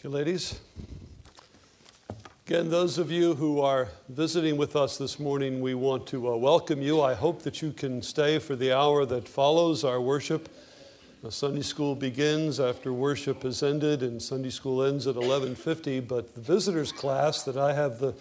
Thank 0.00 0.14
you, 0.14 0.18
ladies. 0.18 0.58
Again, 2.46 2.70
those 2.70 2.96
of 2.96 3.10
you 3.10 3.34
who 3.34 3.60
are 3.60 3.88
visiting 4.08 4.56
with 4.56 4.74
us 4.74 4.96
this 4.96 5.20
morning, 5.20 5.60
we 5.60 5.74
want 5.74 6.06
to 6.06 6.32
uh, 6.32 6.36
welcome 6.36 6.80
you. 6.80 7.02
I 7.02 7.12
hope 7.12 7.42
that 7.42 7.60
you 7.60 7.70
can 7.70 8.00
stay 8.00 8.38
for 8.38 8.56
the 8.56 8.72
hour 8.72 9.04
that 9.04 9.28
follows 9.28 9.84
our 9.84 10.00
worship. 10.00 10.48
Sunday 11.28 11.60
school 11.60 11.94
begins 11.94 12.58
after 12.60 12.94
worship 12.94 13.42
has 13.42 13.62
ended, 13.62 14.02
and 14.02 14.22
Sunday 14.22 14.48
school 14.48 14.82
ends 14.82 15.06
at 15.06 15.16
11:50. 15.16 16.00
But 16.08 16.34
the 16.34 16.40
visitors 16.40 16.92
class 16.92 17.42
that 17.42 17.58
I 17.58 17.74
have 17.74 17.98
the 17.98 18.14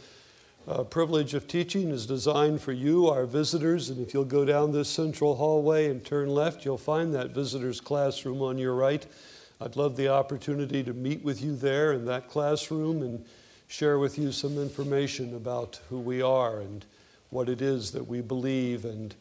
uh, 0.67 0.83
privilege 0.83 1.33
of 1.33 1.47
teaching 1.47 1.91
is 1.91 2.05
designed 2.05 2.59
for 2.59 2.73
you, 2.73 3.07
our 3.07 3.25
visitors. 3.25 3.89
And 3.89 4.05
if 4.05 4.13
you'll 4.13 4.25
go 4.25 4.43
down 4.43 4.73
this 4.73 4.89
central 4.89 5.37
hallway 5.37 5.89
and 5.89 6.03
turn 6.03 6.27
left, 6.27 6.65
you'll 6.65 6.77
find 6.77 7.15
that 7.15 7.29
visitors 7.29 7.79
classroom 7.79 8.41
on 8.41 8.57
your 8.57 8.73
right. 8.73 9.05
I'd 9.61 9.75
love 9.75 9.97
the 9.97 10.07
opportunity 10.07 10.83
to 10.83 10.93
meet 10.93 11.21
with 11.21 11.41
you 11.41 11.53
there 11.53 11.91
in 11.91 12.05
that 12.05 12.29
classroom 12.29 13.01
and 13.01 13.25
share 13.67 13.99
with 13.99 14.17
you 14.17 14.31
some 14.31 14.57
information 14.57 15.35
about 15.35 15.81
who 15.89 15.99
we 15.99 16.21
are 16.21 16.61
and 16.61 16.85
what 17.29 17.49
it 17.49 17.61
is 17.61 17.91
that 17.91 18.07
we 18.07 18.21
believe 18.21 18.85
and 18.85 19.15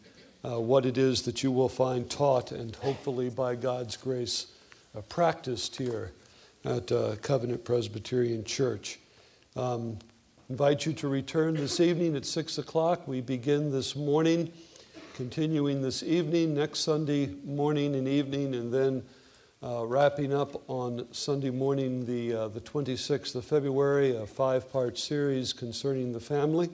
uh, 0.45 0.61
what 0.61 0.87
it 0.87 0.97
is 0.97 1.23
that 1.23 1.43
you 1.43 1.51
will 1.51 1.69
find 1.69 2.09
taught 2.09 2.53
and 2.53 2.77
hopefully 2.77 3.29
by 3.29 3.57
God's 3.57 3.97
grace 3.97 4.47
uh, 4.97 5.01
practiced 5.01 5.75
here 5.75 6.13
at 6.65 6.93
uh, 6.93 7.17
Covenant 7.17 7.65
Presbyterian 7.65 8.45
Church. 8.45 9.01
Um, 9.57 9.99
invite 10.49 10.87
you 10.87 10.93
to 10.93 11.09
return 11.09 11.55
this 11.55 11.81
evening 11.81 12.15
at 12.15 12.25
6 12.25 12.59
o'clock. 12.59 13.09
We 13.09 13.23
begin 13.23 13.73
this 13.73 13.97
morning, 13.97 14.53
continuing 15.15 15.83
this 15.83 16.05
evening, 16.05 16.55
next 16.55 16.81
Sunday 16.81 17.35
morning 17.45 17.97
and 17.97 18.07
evening, 18.07 18.55
and 18.55 18.73
then 18.73 19.03
uh, 19.63 19.85
wrapping 19.85 20.33
up 20.33 20.63
on 20.69 21.07
Sunday 21.13 21.51
morning, 21.51 22.07
the, 22.07 22.33
uh, 22.33 22.49
the 22.49 22.61
26th 22.61 23.35
of 23.35 23.45
February, 23.45 24.15
a 24.15 24.27
five 24.27 24.71
part 24.71 24.97
series 24.97 25.53
concerning 25.53 26.13
the 26.13 26.21
family. 26.21 26.71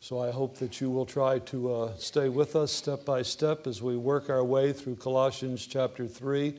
So 0.00 0.20
I 0.20 0.30
hope 0.30 0.58
that 0.58 0.80
you 0.80 0.90
will 0.90 1.06
try 1.06 1.38
to 1.38 1.72
uh, 1.72 1.96
stay 1.96 2.28
with 2.28 2.54
us 2.54 2.70
step 2.70 3.04
by 3.04 3.22
step 3.22 3.66
as 3.66 3.80
we 3.80 3.96
work 3.96 4.28
our 4.28 4.44
way 4.44 4.72
through 4.72 4.96
Colossians 4.96 5.66
chapter 5.66 6.06
3 6.06 6.54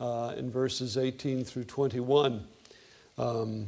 uh, 0.00 0.34
in 0.36 0.50
verses 0.50 0.96
18 0.96 1.44
through 1.44 1.64
21. 1.64 2.44
Um, 3.18 3.66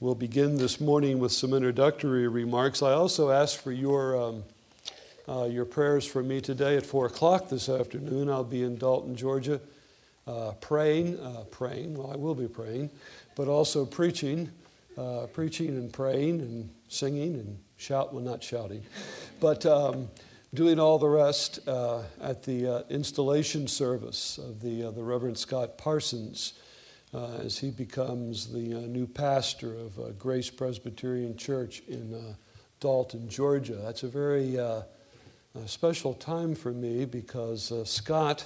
we'll 0.00 0.14
begin 0.16 0.56
this 0.56 0.80
morning 0.80 1.20
with 1.20 1.30
some 1.30 1.52
introductory 1.54 2.26
remarks. 2.26 2.82
I 2.82 2.92
also 2.92 3.30
ask 3.30 3.60
for 3.60 3.72
your. 3.72 4.20
Um, 4.20 4.44
uh, 5.30 5.44
your 5.44 5.66
prayers 5.66 6.06
for 6.06 6.22
me 6.22 6.40
today 6.40 6.78
at 6.78 6.86
4 6.86 7.04
o'clock 7.04 7.50
this 7.50 7.68
afternoon. 7.68 8.30
I'll 8.30 8.44
be 8.44 8.62
in 8.62 8.78
Dalton, 8.78 9.14
Georgia, 9.14 9.60
uh, 10.28 10.52
praying, 10.60 11.18
uh, 11.20 11.44
praying, 11.50 11.94
well, 11.94 12.12
I 12.12 12.16
will 12.16 12.34
be 12.34 12.46
praying, 12.46 12.90
but 13.34 13.48
also 13.48 13.86
preaching, 13.86 14.50
uh, 14.98 15.26
preaching 15.32 15.68
and 15.68 15.90
praying 15.90 16.40
and 16.40 16.68
singing 16.88 17.34
and 17.36 17.58
shout, 17.78 18.12
well, 18.12 18.22
not 18.22 18.42
shouting, 18.42 18.84
but 19.40 19.64
um, 19.64 20.08
doing 20.52 20.78
all 20.78 20.98
the 20.98 21.08
rest 21.08 21.66
uh, 21.66 22.02
at 22.20 22.42
the 22.42 22.66
uh, 22.66 22.82
installation 22.90 23.66
service 23.66 24.36
of 24.36 24.60
the, 24.60 24.84
uh, 24.84 24.90
the 24.90 25.02
Reverend 25.02 25.38
Scott 25.38 25.78
Parsons 25.78 26.52
as 27.42 27.56
he 27.56 27.70
becomes 27.70 28.52
the 28.52 28.86
new 28.86 29.06
pastor 29.06 29.74
of 29.74 30.18
Grace 30.18 30.50
Presbyterian 30.50 31.38
Church 31.38 31.82
in 31.88 32.36
Dalton, 32.80 33.30
Georgia. 33.30 33.76
That's 33.76 34.02
a 34.02 34.08
very 34.08 34.58
special 35.64 36.12
time 36.12 36.54
for 36.54 36.70
me 36.70 37.06
because 37.06 37.72
Scott 37.88 38.44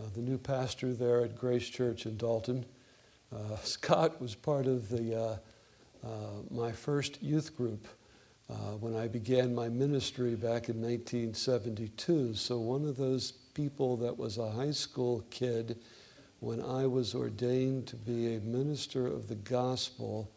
uh, 0.00 0.08
the 0.14 0.20
new 0.20 0.38
pastor 0.38 0.94
there 0.94 1.22
at 1.22 1.36
Grace 1.36 1.68
Church 1.68 2.06
in 2.06 2.16
Dalton. 2.16 2.64
Uh, 3.34 3.56
Scott 3.62 4.20
was 4.20 4.34
part 4.34 4.66
of 4.66 4.88
the, 4.88 5.14
uh, 5.14 5.36
uh 6.06 6.42
my 6.50 6.72
first 6.72 7.22
youth 7.22 7.56
group 7.56 7.86
uh, 8.48 8.76
when 8.78 8.96
I 8.96 9.08
began 9.08 9.54
my 9.54 9.68
ministry 9.68 10.34
back 10.34 10.68
in 10.68 10.80
1972. 10.80 12.34
So, 12.34 12.58
one 12.58 12.86
of 12.86 12.96
those 12.96 13.32
people 13.52 13.96
that 13.98 14.16
was 14.16 14.38
a 14.38 14.50
high 14.50 14.70
school 14.70 15.24
kid 15.30 15.78
when 16.38 16.62
I 16.62 16.86
was 16.86 17.14
ordained 17.14 17.86
to 17.88 17.96
be 17.96 18.34
a 18.34 18.40
minister 18.40 19.06
of 19.06 19.28
the 19.28 19.34
gospel 19.34 20.30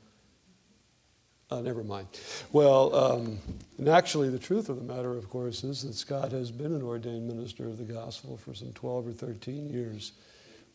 uh, 1.54 1.62
never 1.62 1.84
mind. 1.84 2.08
Well, 2.52 2.96
um, 2.96 3.40
and 3.78 3.88
actually, 3.88 4.30
the 4.30 4.40
truth 4.40 4.70
of 4.70 4.78
the 4.78 4.94
matter, 4.94 5.16
of 5.16 5.30
course, 5.30 5.64
is 5.64 5.84
that 5.84 5.94
Scott 5.94 6.32
has 6.32 6.50
been 6.52 6.74
an 6.74 6.82
ordained 6.82 7.28
minister 7.28 7.66
of 7.66 7.78
the 7.78 7.84
gospel 7.84 8.38
for 8.38 8.56
some 8.56 8.74
12 8.74 9.08
or 9.08 9.12
13 9.12 9.70
years, 9.70 10.14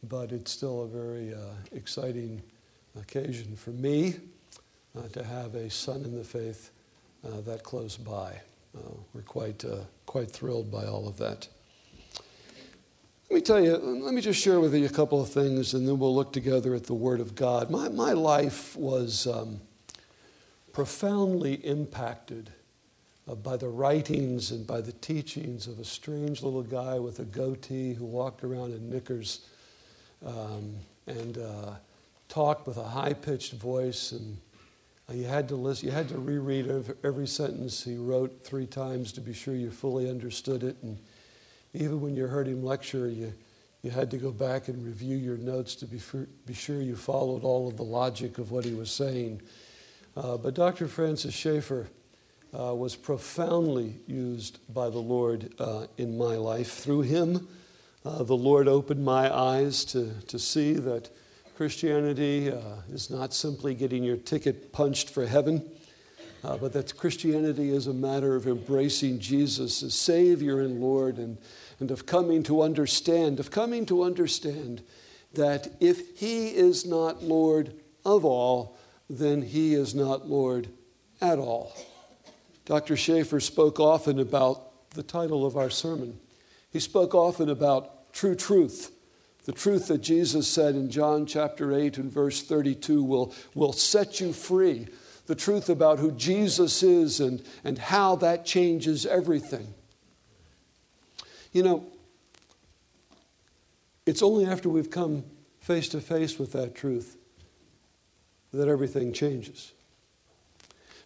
but 0.04 0.30
it's 0.30 0.52
still 0.52 0.82
a 0.82 0.86
very 0.86 1.34
uh, 1.34 1.54
exciting 1.72 2.40
occasion 2.96 3.56
for 3.56 3.70
me 3.70 4.14
uh, 4.96 5.08
to 5.08 5.24
have 5.24 5.56
a 5.56 5.68
son 5.68 6.04
in 6.04 6.16
the 6.16 6.24
faith 6.24 6.70
uh, 7.26 7.40
that 7.40 7.64
close 7.64 7.96
by. 7.96 8.40
Uh, 8.76 8.80
we're 9.12 9.22
quite, 9.22 9.64
uh, 9.64 9.78
quite 10.06 10.30
thrilled 10.30 10.70
by 10.70 10.84
all 10.84 11.08
of 11.08 11.16
that. 11.18 11.48
Let 13.30 13.34
me 13.34 13.40
tell 13.40 13.60
you, 13.60 13.76
let 13.76 14.14
me 14.14 14.20
just 14.20 14.40
share 14.40 14.60
with 14.60 14.74
you 14.74 14.86
a 14.86 14.90
couple 14.90 15.20
of 15.20 15.28
things, 15.28 15.74
and 15.74 15.86
then 15.88 15.98
we'll 15.98 16.14
look 16.14 16.32
together 16.32 16.74
at 16.74 16.84
the 16.84 16.94
Word 16.94 17.20
of 17.20 17.34
God. 17.34 17.68
My, 17.68 17.88
my 17.88 18.12
life 18.12 18.76
was. 18.76 19.26
Um, 19.26 19.60
profoundly 20.78 21.54
impacted 21.66 22.50
uh, 23.28 23.34
by 23.34 23.56
the 23.56 23.68
writings 23.68 24.52
and 24.52 24.64
by 24.64 24.80
the 24.80 24.92
teachings 24.92 25.66
of 25.66 25.80
a 25.80 25.84
strange 25.84 26.40
little 26.40 26.62
guy 26.62 26.96
with 27.00 27.18
a 27.18 27.24
goatee 27.24 27.94
who 27.94 28.04
walked 28.04 28.44
around 28.44 28.72
in 28.72 28.88
knickers 28.88 29.48
um, 30.24 30.72
and 31.08 31.36
uh, 31.36 31.72
talked 32.28 32.64
with 32.64 32.76
a 32.76 32.84
high 32.84 33.12
pitched 33.12 33.54
voice. 33.54 34.12
And 34.12 34.36
uh, 35.10 35.14
you 35.14 35.24
had 35.24 35.48
to 35.48 35.56
listen, 35.56 35.88
you 35.88 35.92
had 35.92 36.08
to 36.10 36.18
reread 36.18 36.70
every, 37.02 37.26
sentence 37.26 37.82
he 37.82 37.96
wrote 37.96 38.44
three 38.44 38.66
times 38.66 39.10
to 39.14 39.20
be 39.20 39.32
sure 39.32 39.56
you 39.56 39.72
fully 39.72 40.08
understood 40.08 40.62
it. 40.62 40.76
And 40.84 40.96
even 41.74 42.00
when 42.00 42.14
you 42.14 42.28
heard 42.28 42.46
him 42.46 42.62
lecture, 42.62 43.08
you, 43.08 43.32
you 43.82 43.90
had 43.90 44.12
to 44.12 44.16
go 44.16 44.30
back 44.30 44.68
and 44.68 44.86
review 44.86 45.16
your 45.16 45.38
notes 45.38 45.74
to 45.74 45.86
be, 45.86 46.00
be 46.46 46.54
sure 46.54 46.80
you 46.80 46.94
followed 46.94 47.42
all 47.42 47.66
of 47.66 47.76
the 47.76 47.82
logic 47.82 48.38
of 48.38 48.52
what 48.52 48.64
he 48.64 48.74
was 48.74 48.92
saying. 48.92 49.42
Uh, 50.18 50.36
but 50.36 50.52
Dr. 50.52 50.88
Francis 50.88 51.32
Schaeffer 51.32 51.86
uh, 52.52 52.74
was 52.74 52.96
profoundly 52.96 53.94
used 54.08 54.58
by 54.74 54.90
the 54.90 54.98
Lord 54.98 55.54
uh, 55.60 55.86
in 55.96 56.18
my 56.18 56.34
life. 56.34 56.72
Through 56.72 57.02
him, 57.02 57.46
uh, 58.04 58.24
the 58.24 58.36
Lord 58.36 58.66
opened 58.66 59.04
my 59.04 59.32
eyes 59.32 59.84
to, 59.86 60.12
to 60.22 60.36
see 60.36 60.72
that 60.72 61.08
Christianity 61.56 62.50
uh, 62.50 62.58
is 62.92 63.10
not 63.10 63.32
simply 63.32 63.76
getting 63.76 64.02
your 64.02 64.16
ticket 64.16 64.72
punched 64.72 65.08
for 65.08 65.24
heaven. 65.24 65.64
Uh, 66.42 66.56
but 66.56 66.72
that 66.72 66.96
Christianity 66.96 67.70
is 67.70 67.86
a 67.86 67.94
matter 67.94 68.34
of 68.34 68.48
embracing 68.48 69.20
Jesus 69.20 69.84
as 69.84 69.94
Savior 69.94 70.60
and 70.60 70.80
Lord 70.80 71.18
and, 71.18 71.38
and 71.78 71.92
of 71.92 72.06
coming 72.06 72.42
to 72.44 72.62
understand, 72.62 73.38
of 73.38 73.52
coming 73.52 73.86
to 73.86 74.02
understand 74.02 74.82
that 75.34 75.68
if 75.78 76.18
He 76.18 76.48
is 76.48 76.84
not 76.84 77.22
Lord 77.22 77.74
of 78.04 78.24
all, 78.24 78.77
then 79.08 79.42
he 79.42 79.74
is 79.74 79.94
not 79.94 80.28
Lord 80.28 80.68
at 81.20 81.38
all. 81.38 81.72
Dr. 82.64 82.96
Schaeffer 82.96 83.40
spoke 83.40 83.80
often 83.80 84.18
about 84.18 84.90
the 84.90 85.02
title 85.02 85.46
of 85.46 85.56
our 85.56 85.70
sermon. 85.70 86.18
He 86.70 86.80
spoke 86.80 87.14
often 87.14 87.48
about 87.48 88.12
true 88.12 88.34
truth, 88.34 88.92
the 89.44 89.52
truth 89.52 89.88
that 89.88 90.02
Jesus 90.02 90.46
said 90.46 90.74
in 90.74 90.90
John 90.90 91.24
chapter 91.24 91.72
8 91.72 91.96
and 91.96 92.12
verse 92.12 92.42
32 92.42 93.02
will, 93.02 93.34
will 93.54 93.72
set 93.72 94.20
you 94.20 94.32
free, 94.32 94.88
the 95.26 95.34
truth 95.34 95.70
about 95.70 95.98
who 95.98 96.12
Jesus 96.12 96.82
is 96.82 97.20
and, 97.20 97.42
and 97.64 97.78
how 97.78 98.16
that 98.16 98.44
changes 98.44 99.06
everything. 99.06 99.72
You 101.52 101.62
know, 101.62 101.86
it's 104.04 104.22
only 104.22 104.44
after 104.46 104.68
we've 104.68 104.90
come 104.90 105.24
face 105.60 105.88
to 105.90 106.00
face 106.00 106.38
with 106.38 106.52
that 106.52 106.74
truth 106.74 107.17
that 108.52 108.68
everything 108.68 109.12
changes. 109.12 109.72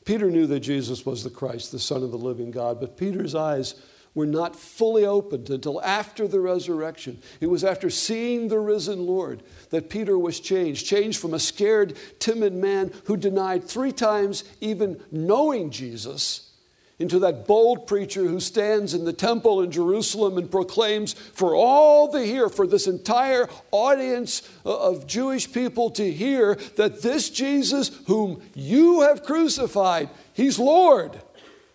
Peter 0.04 0.30
knew 0.30 0.46
that 0.46 0.60
Jesus 0.60 1.06
was 1.06 1.22
the 1.22 1.30
Christ, 1.30 1.72
the 1.72 1.78
Son 1.78 2.02
of 2.02 2.10
the 2.10 2.18
living 2.18 2.50
God, 2.50 2.80
but 2.80 2.96
Peter's 2.96 3.34
eyes 3.34 3.74
were 4.14 4.26
not 4.26 4.54
fully 4.54 5.06
opened 5.06 5.48
until 5.48 5.82
after 5.82 6.28
the 6.28 6.40
resurrection. 6.40 7.18
It 7.40 7.46
was 7.46 7.64
after 7.64 7.88
seeing 7.88 8.48
the 8.48 8.58
risen 8.58 9.06
Lord 9.06 9.42
that 9.70 9.88
Peter 9.88 10.18
was 10.18 10.38
changed, 10.38 10.86
changed 10.86 11.18
from 11.18 11.32
a 11.32 11.38
scared, 11.38 11.96
timid 12.18 12.52
man 12.52 12.92
who 13.04 13.16
denied 13.16 13.64
three 13.64 13.92
times 13.92 14.44
even 14.60 15.00
knowing 15.10 15.70
Jesus 15.70 16.51
into 16.98 17.18
that 17.18 17.46
bold 17.46 17.86
preacher 17.86 18.22
who 18.22 18.38
stands 18.38 18.94
in 18.94 19.04
the 19.04 19.12
temple 19.12 19.62
in 19.62 19.70
Jerusalem 19.70 20.38
and 20.38 20.50
proclaims 20.50 21.14
for 21.14 21.54
all 21.54 22.12
to 22.12 22.24
hear, 22.24 22.48
for 22.48 22.66
this 22.66 22.86
entire 22.86 23.48
audience 23.70 24.48
uh, 24.64 24.78
of 24.78 25.06
Jewish 25.06 25.52
people 25.52 25.90
to 25.90 26.12
hear, 26.12 26.54
that 26.76 27.02
this 27.02 27.30
Jesus, 27.30 27.90
whom 28.06 28.42
you 28.54 29.00
have 29.00 29.24
crucified, 29.24 30.10
he's 30.32 30.58
Lord, 30.58 31.20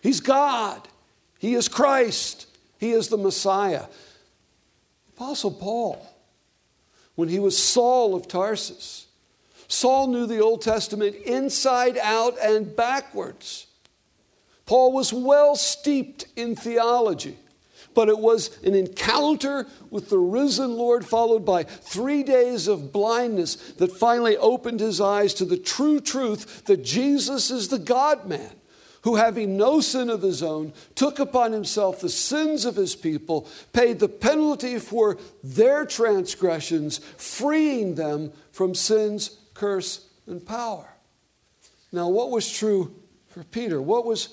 he's 0.02 0.22
God, 0.22 0.88
he 1.40 1.56
is 1.56 1.68
Christ, 1.68 2.48
he 2.78 2.92
is 2.92 3.10
the 3.10 3.18
Messiah. 3.18 3.86
Apostle 5.16 5.52
Paul, 5.52 6.06
when 7.16 7.28
he 7.28 7.40
was 7.40 7.62
Saul 7.62 8.16
of 8.16 8.28
Tarsus, 8.28 9.08
Saul 9.68 10.08
knew 10.08 10.26
the 10.26 10.40
Old 10.40 10.62
Testament 10.62 11.16
inside 11.16 11.98
out 11.98 12.38
and 12.42 12.76
backwards. 12.76 13.67
Paul 14.68 14.92
was 14.92 15.12
well 15.12 15.56
steeped 15.56 16.28
in 16.36 16.56
theology, 16.56 17.38
but 17.96 18.10
it 18.10 18.20
was 18.20 18.62
an 18.64 18.76
encounter 18.76 19.66
with 19.90 20.10
the 20.10 20.20
risen 20.20 20.76
Lord, 20.76 21.06
followed 21.06 21.46
by 21.46 21.64
three 21.64 22.22
days 22.22 22.68
of 22.68 22.92
blindness, 22.92 23.56
that 23.78 23.94
finally 23.94 24.38
opened 24.38 24.82
his 24.82 25.02
eyes 25.02 25.34
to 25.36 25.46
the 25.46 25.58
true 25.58 26.00
truth 26.00 26.66
that 26.66 26.84
Jesus 26.84 27.50
is 27.50 27.70
the 27.70 27.80
God 27.80 28.28
man 28.28 28.52
who, 29.04 29.16
having 29.16 29.56
no 29.56 29.80
sin 29.80 30.10
of 30.10 30.22
his 30.22 30.44
own, 30.44 30.74
took 30.96 31.18
upon 31.18 31.54
himself 31.54 32.02
the 32.02 32.10
sins 32.10 32.66
of 32.66 32.76
his 32.76 32.94
people, 32.94 33.48
paid 33.72 34.00
the 34.00 34.10
penalty 34.10 34.78
for 34.80 35.18
their 35.42 35.86
transgressions, 35.86 36.98
freeing 37.16 37.96
them 37.96 38.34
from 38.52 38.76
sin's 38.76 39.38
curse 39.54 40.06
and 40.26 40.46
power. 40.46 40.90
Now, 41.94 42.10
what 42.10 42.32
was 42.32 42.52
true 42.52 42.94
for 43.30 43.46
Peter? 43.46 43.82
What 43.82 44.06
was 44.06 44.28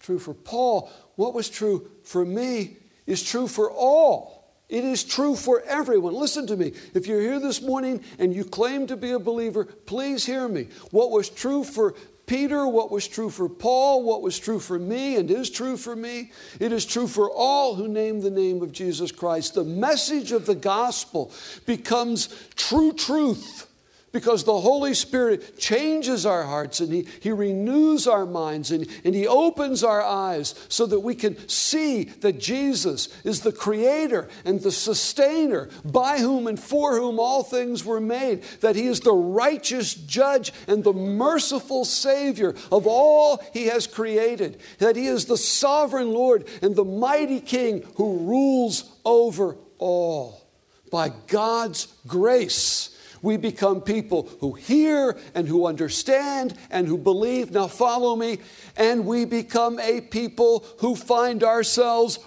true 0.00 0.18
for 0.18 0.34
Paul? 0.34 0.90
What 1.16 1.34
was 1.34 1.48
true 1.48 1.90
for 2.02 2.24
me 2.24 2.78
is 3.06 3.22
true 3.22 3.46
for 3.46 3.70
all. 3.70 4.40
It 4.68 4.84
is 4.84 5.02
true 5.02 5.34
for 5.34 5.62
everyone. 5.62 6.14
Listen 6.14 6.46
to 6.46 6.56
me. 6.56 6.72
If 6.94 7.06
you're 7.06 7.20
here 7.20 7.40
this 7.40 7.60
morning 7.60 8.02
and 8.18 8.32
you 8.32 8.44
claim 8.44 8.86
to 8.86 8.96
be 8.96 9.10
a 9.10 9.18
believer, 9.18 9.64
please 9.64 10.24
hear 10.24 10.48
me. 10.48 10.68
What 10.92 11.10
was 11.10 11.28
true 11.28 11.64
for 11.64 11.94
Peter, 12.26 12.68
what 12.68 12.92
was 12.92 13.08
true 13.08 13.28
for 13.28 13.48
Paul, 13.48 14.04
what 14.04 14.22
was 14.22 14.38
true 14.38 14.60
for 14.60 14.78
me, 14.78 15.16
and 15.16 15.28
is 15.28 15.50
true 15.50 15.76
for 15.76 15.96
me. 15.96 16.30
It 16.60 16.70
is 16.70 16.86
true 16.86 17.08
for 17.08 17.28
all 17.28 17.74
who 17.74 17.88
name 17.88 18.20
the 18.20 18.30
name 18.30 18.62
of 18.62 18.70
Jesus 18.70 19.10
Christ. 19.10 19.54
The 19.54 19.64
message 19.64 20.30
of 20.30 20.46
the 20.46 20.54
gospel 20.54 21.32
becomes 21.66 22.28
true 22.54 22.92
truth 22.92 23.66
because 24.12 24.42
the 24.44 24.60
Holy 24.60 24.94
Spirit 24.94 25.58
changes 25.58 26.26
our 26.26 26.42
hearts 26.42 26.80
and 26.80 26.92
He, 26.92 27.06
he 27.20 27.30
renews 27.30 28.06
our 28.06 28.26
minds 28.26 28.70
and, 28.70 28.88
and 29.04 29.14
He 29.14 29.26
opens 29.26 29.84
our 29.84 30.02
eyes 30.02 30.54
so 30.68 30.86
that 30.86 31.00
we 31.00 31.14
can 31.14 31.48
see 31.48 32.04
that 32.04 32.40
Jesus 32.40 33.08
is 33.24 33.40
the 33.40 33.52
Creator 33.52 34.28
and 34.44 34.60
the 34.60 34.72
Sustainer 34.72 35.68
by 35.84 36.18
whom 36.18 36.46
and 36.46 36.58
for 36.58 36.96
whom 36.96 37.20
all 37.20 37.42
things 37.42 37.84
were 37.84 38.00
made, 38.00 38.42
that 38.60 38.76
He 38.76 38.86
is 38.86 39.00
the 39.00 39.14
righteous 39.14 39.94
Judge 39.94 40.52
and 40.66 40.82
the 40.82 40.92
merciful 40.92 41.84
Savior 41.84 42.54
of 42.72 42.86
all 42.86 43.42
He 43.52 43.66
has 43.66 43.86
created, 43.86 44.60
that 44.78 44.96
He 44.96 45.06
is 45.06 45.26
the 45.26 45.36
sovereign 45.36 46.12
Lord 46.12 46.48
and 46.62 46.74
the 46.74 46.84
mighty 46.84 47.40
King 47.40 47.86
who 47.94 48.18
rules 48.18 48.90
over 49.04 49.56
all. 49.78 50.48
By 50.90 51.12
God's 51.28 51.86
grace, 52.08 52.90
we 53.22 53.36
become 53.36 53.80
people 53.80 54.28
who 54.40 54.52
hear 54.52 55.18
and 55.34 55.46
who 55.46 55.66
understand 55.66 56.56
and 56.70 56.86
who 56.86 56.96
believe. 56.96 57.50
Now, 57.50 57.66
follow 57.66 58.16
me. 58.16 58.38
And 58.76 59.06
we 59.06 59.24
become 59.24 59.78
a 59.78 60.00
people 60.00 60.64
who 60.78 60.96
find 60.96 61.44
ourselves 61.44 62.18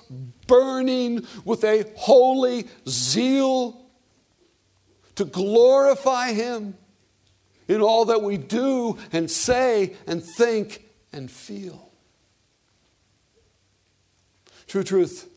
burning 0.48 1.26
with 1.46 1.64
a 1.64 1.92
holy 1.96 2.68
zeal 2.88 3.86
to 5.16 5.26
glorify 5.26 6.34
Him 6.34 6.76
in 7.68 7.82
all 7.82 8.06
that 8.06 8.22
we 8.22 8.38
do 8.38 8.98
and 9.12 9.30
say 9.30 9.96
and 10.06 10.24
think 10.24 10.86
and 11.12 11.30
feel. 11.32 11.92
True 14.68 14.84
truth. 14.84 15.30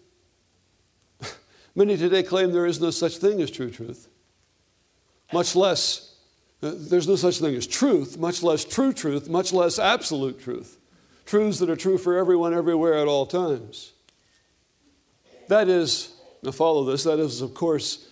Many 1.75 1.97
today 1.97 2.23
claim 2.23 2.52
there 2.52 2.67
is 2.67 2.81
no 2.81 2.91
such 2.91 3.19
thing 3.19 3.41
as 3.41 3.50
true 3.50 3.70
truth 3.70 4.09
much 5.32 5.56
less, 5.56 6.14
uh, 6.62 6.73
there's 6.75 7.08
no 7.08 7.17
such 7.17 7.38
thing 7.38 7.55
as 7.55 7.67
truth, 7.67 8.19
much 8.19 8.43
less 8.43 8.64
true 8.64 8.93
truth, 8.93 9.28
much 9.28 9.52
less 9.52 9.78
absolute 9.78 10.40
truth. 10.40 10.78
Truths 11.25 11.58
that 11.58 11.69
are 11.69 11.76
true 11.76 11.99
for 11.99 12.17
everyone, 12.17 12.55
everywhere, 12.55 12.94
at 12.94 13.08
all 13.08 13.26
times. 13.26 13.93
That 15.49 15.69
is, 15.69 16.12
now 16.43 16.52
follow 16.52 16.84
this, 16.84 17.05
that 17.05 17.19
is, 17.19 17.40
of 17.40 17.55
course, 17.55 18.08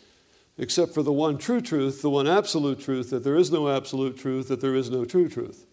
except 0.58 0.94
for 0.94 1.02
the 1.02 1.12
one 1.12 1.38
true 1.38 1.61
truth, 1.61 2.02
the 2.02 2.11
one 2.11 2.26
absolute 2.26 2.81
truth, 2.81 3.11
that 3.11 3.25
there 3.25 3.37
is 3.37 3.50
no 3.50 3.69
absolute 3.69 4.16
truth, 4.16 4.49
that 4.49 4.61
there 4.61 4.75
is 4.75 4.90
no 4.90 5.05
true 5.05 5.28
truth. 5.28 5.66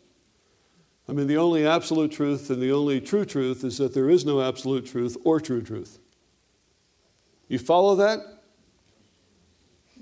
I 1.09 1.13
mean, 1.13 1.27
the 1.27 1.38
only 1.38 1.67
absolute 1.67 2.11
truth 2.11 2.49
and 2.49 2.61
the 2.61 2.71
only 2.71 3.01
true 3.01 3.25
truth 3.25 3.63
is 3.63 3.77
that 3.79 3.93
there 3.93 4.09
is 4.09 4.23
no 4.23 4.41
absolute 4.41 4.85
truth 4.85 5.17
or 5.23 5.39
true 5.39 5.61
truth. 5.61 5.99
You 7.47 7.59
follow 7.59 7.95
that? 7.95 8.19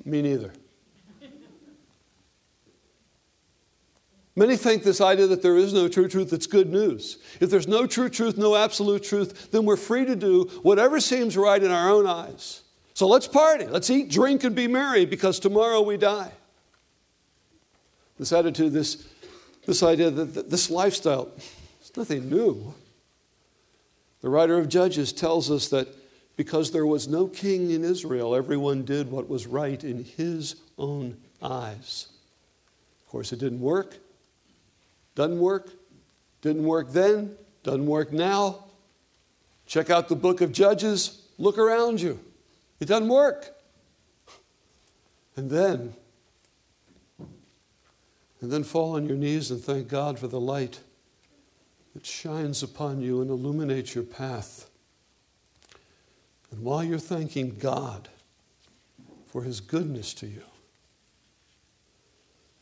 Me 0.06 0.22
neither. 0.22 0.54
Many 4.40 4.56
think 4.56 4.84
this 4.84 5.02
idea 5.02 5.28
that 5.28 5.42
there 5.42 5.58
is 5.58 5.74
no 5.74 5.90
true 5.90 6.08
truth, 6.08 6.32
it's 6.32 6.48
good 6.48 6.72
news. 6.72 7.18
If 7.42 7.50
there's 7.50 7.68
no 7.68 7.86
true 7.86 8.08
truth, 8.08 8.38
no 8.38 8.56
absolute 8.56 9.04
truth, 9.04 9.52
then 9.52 9.66
we're 9.66 9.76
free 9.76 10.06
to 10.06 10.16
do 10.16 10.44
whatever 10.62 11.02
seems 11.02 11.36
right 11.36 11.62
in 11.62 11.70
our 11.72 11.90
own 11.90 12.08
eyes. 12.08 12.62
So 12.94 13.06
let's 13.06 13.28
party, 13.28 13.66
let's 13.66 13.90
eat, 13.90 14.10
drink, 14.10 14.46
and 14.46 14.56
be 14.56 14.66
merry 14.66 15.04
because 15.04 15.42
tomorrow 15.42 15.82
we 15.82 15.98
die. 15.98 16.32
This 18.18 18.32
attitude, 18.32 18.72
this, 18.72 19.10
this 19.66 19.84
idea 19.84 20.10
that 20.10 20.50
this 20.50 20.70
lifestyle, 20.70 21.32
it's 21.82 21.98
nothing 21.98 22.30
new. 22.30 22.74
The 24.22 24.30
writer 24.30 24.58
of 24.58 24.70
Judges 24.70 25.12
tells 25.12 25.52
us 25.52 25.68
that 25.68 25.90
because 26.38 26.72
there 26.72 26.86
was 26.86 27.10
no 27.10 27.28
king 27.28 27.72
in 27.72 27.84
Israel, 27.84 28.34
everyone 28.34 28.86
did 28.86 29.12
what 29.12 29.28
was 29.28 29.48
right 29.48 29.84
in 29.84 30.06
his 30.06 30.56
own 30.78 31.18
eyes. 31.42 32.08
Of 33.04 33.12
course, 33.12 33.34
it 33.34 33.40
didn't 33.40 33.60
work. 33.60 33.98
Doesn't 35.20 35.40
work. 35.40 35.74
Didn't 36.40 36.64
work 36.64 36.94
then. 36.94 37.36
Doesn't 37.64 37.88
work 37.88 38.14
now. 38.14 38.64
Check 39.66 39.90
out 39.90 40.08
the 40.08 40.16
book 40.16 40.40
of 40.40 40.54
Judges. 40.54 41.28
Look 41.38 41.58
around 41.58 42.00
you. 42.00 42.22
It 42.80 42.86
doesn't 42.86 43.10
work. 43.10 43.54
And 45.36 45.50
then, 45.50 45.94
and 47.20 48.50
then 48.50 48.64
fall 48.64 48.96
on 48.96 49.08
your 49.10 49.18
knees 49.18 49.52
and 49.52 49.62
thank 49.62 49.90
God 49.90 50.18
for 50.18 50.30
the 50.30 50.40
light 50.40 50.80
that 51.96 52.06
shines 52.06 52.64
upon 52.64 53.02
you 53.02 53.20
and 53.20 53.30
illuminates 53.30 53.94
your 53.94 54.06
path. 54.06 54.70
And 56.50 56.64
while 56.64 56.82
you're 56.82 56.98
thanking 56.98 57.58
God 57.60 58.08
for 59.28 59.44
his 59.44 59.60
goodness 59.60 60.14
to 60.14 60.28
you, 60.28 60.44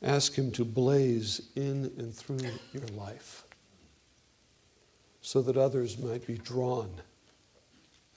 Ask 0.02 0.36
Him 0.36 0.52
to 0.52 0.66
blaze 0.66 1.50
in 1.56 1.92
and 1.98 2.14
through 2.14 2.40
your 2.74 2.88
life 2.96 3.46
so 5.22 5.42
that 5.42 5.58
others 5.58 5.98
might 5.98 6.26
be 6.26 6.38
drawn 6.38 6.90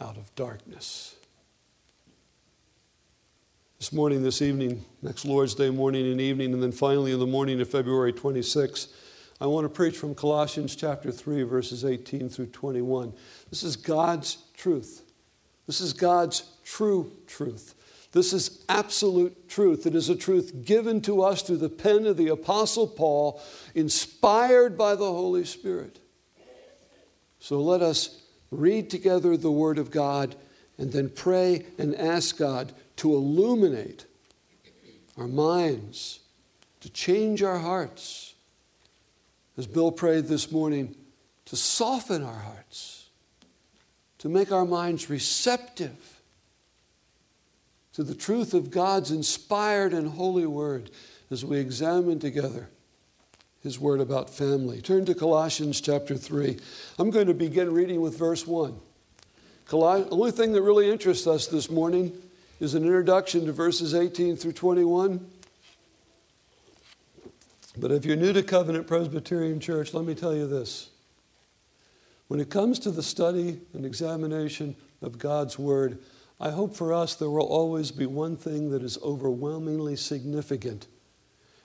out 0.00 0.16
of 0.16 0.34
darkness. 0.34 1.16
This 3.78 3.92
morning, 3.92 4.22
this 4.22 4.42
evening, 4.42 4.84
next 5.00 5.24
Lord's 5.24 5.54
Day 5.54 5.70
morning 5.70 6.10
and 6.10 6.20
evening, 6.20 6.52
and 6.52 6.62
then 6.62 6.70
finally 6.70 7.12
in 7.12 7.18
the 7.18 7.26
morning 7.26 7.60
of 7.60 7.70
February 7.70 8.12
26, 8.12 8.88
I 9.40 9.46
want 9.46 9.64
to 9.64 9.70
preach 9.70 9.96
from 9.96 10.14
Colossians 10.14 10.76
chapter 10.76 11.10
3, 11.10 11.44
verses 11.44 11.84
18 11.84 12.28
through 12.28 12.48
21. 12.48 13.14
This 13.48 13.62
is 13.62 13.76
God's 13.76 14.36
truth. 14.54 15.02
This 15.66 15.80
is 15.80 15.94
God's 15.94 16.44
true 16.62 17.10
truth. 17.26 17.74
This 18.12 18.32
is 18.32 18.64
absolute 18.68 19.48
truth. 19.48 19.86
It 19.86 19.94
is 19.94 20.08
a 20.08 20.16
truth 20.16 20.64
given 20.64 21.00
to 21.02 21.22
us 21.22 21.42
through 21.42 21.58
the 21.58 21.68
pen 21.68 22.06
of 22.06 22.16
the 22.16 22.28
Apostle 22.28 22.88
Paul, 22.88 23.40
inspired 23.74 24.76
by 24.76 24.96
the 24.96 25.10
Holy 25.10 25.44
Spirit. 25.44 26.00
So 27.38 27.60
let 27.60 27.82
us 27.82 28.20
read 28.50 28.90
together 28.90 29.36
the 29.36 29.50
Word 29.50 29.78
of 29.78 29.90
God 29.90 30.34
and 30.76 30.92
then 30.92 31.08
pray 31.08 31.66
and 31.78 31.94
ask 31.94 32.36
God 32.36 32.72
to 32.96 33.14
illuminate 33.14 34.06
our 35.16 35.28
minds, 35.28 36.20
to 36.80 36.90
change 36.90 37.42
our 37.42 37.58
hearts. 37.58 38.34
As 39.56 39.66
Bill 39.66 39.92
prayed 39.92 40.24
this 40.24 40.50
morning, 40.50 40.96
to 41.44 41.56
soften 41.56 42.24
our 42.24 42.40
hearts, 42.40 43.08
to 44.18 44.28
make 44.28 44.50
our 44.50 44.64
minds 44.64 45.08
receptive 45.08 46.09
to 47.94 48.02
the 48.02 48.14
truth 48.14 48.54
of 48.54 48.70
God's 48.70 49.10
inspired 49.10 49.92
and 49.92 50.10
holy 50.10 50.46
word 50.46 50.90
as 51.30 51.44
we 51.44 51.58
examine 51.58 52.18
together 52.18 52.68
his 53.62 53.78
word 53.78 54.00
about 54.00 54.30
family. 54.30 54.80
Turn 54.80 55.04
to 55.04 55.14
Colossians 55.14 55.80
chapter 55.80 56.16
3. 56.16 56.58
I'm 56.98 57.10
going 57.10 57.26
to 57.26 57.34
begin 57.34 57.72
reading 57.72 58.00
with 58.00 58.18
verse 58.18 58.46
1. 58.46 58.78
The 59.68 59.76
only 60.10 60.30
thing 60.30 60.52
that 60.52 60.62
really 60.62 60.90
interests 60.90 61.26
us 61.26 61.46
this 61.46 61.70
morning 61.70 62.12
is 62.58 62.74
an 62.74 62.84
introduction 62.84 63.46
to 63.46 63.52
verses 63.52 63.94
18 63.94 64.36
through 64.36 64.52
21. 64.52 65.24
But 67.76 67.92
if 67.92 68.04
you're 68.04 68.16
new 68.16 68.32
to 68.32 68.42
Covenant 68.42 68.86
Presbyterian 68.86 69.60
Church, 69.60 69.94
let 69.94 70.04
me 70.04 70.14
tell 70.14 70.34
you 70.34 70.48
this. 70.48 70.88
When 72.28 72.40
it 72.40 72.50
comes 72.50 72.78
to 72.80 72.90
the 72.90 73.02
study 73.02 73.60
and 73.74 73.84
examination 73.84 74.74
of 75.02 75.18
God's 75.18 75.58
Word, 75.58 75.98
I 76.40 76.50
hope 76.50 76.74
for 76.74 76.94
us 76.94 77.14
there 77.14 77.28
will 77.30 77.46
always 77.46 77.90
be 77.90 78.06
one 78.06 78.36
thing 78.36 78.70
that 78.70 78.82
is 78.82 78.98
overwhelmingly 79.02 79.96
significant, 79.96 80.86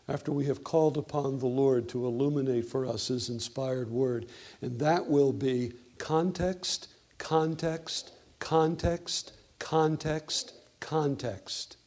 after 0.08 0.32
we 0.32 0.46
have 0.46 0.64
called 0.64 0.98
upon 0.98 1.40
the 1.40 1.48
Lord 1.48 1.88
to 1.90 2.06
illuminate 2.06 2.66
for 2.66 2.86
us 2.86 3.08
His 3.08 3.30
inspired 3.30 3.90
word. 3.90 4.28
And 4.62 4.78
that 4.80 5.08
will 5.08 5.34
be 5.34 5.74
context, 5.98 6.90
context, 7.18 8.12
context, 8.40 9.32
context, 9.60 10.54
context. 10.82 11.78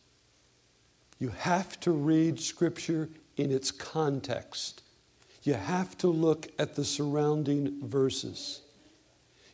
You 1.19 1.29
have 1.29 1.79
to 1.81 1.93
read 1.93 2.41
Scripture 2.41 3.11
in 3.37 3.53
its 3.53 3.71
context. 3.71 4.83
You 5.43 5.55
have 5.55 5.97
to 5.99 6.09
look 6.09 6.49
at 6.59 6.75
the 6.75 6.85
surrounding 6.85 7.87
verses. 7.87 8.63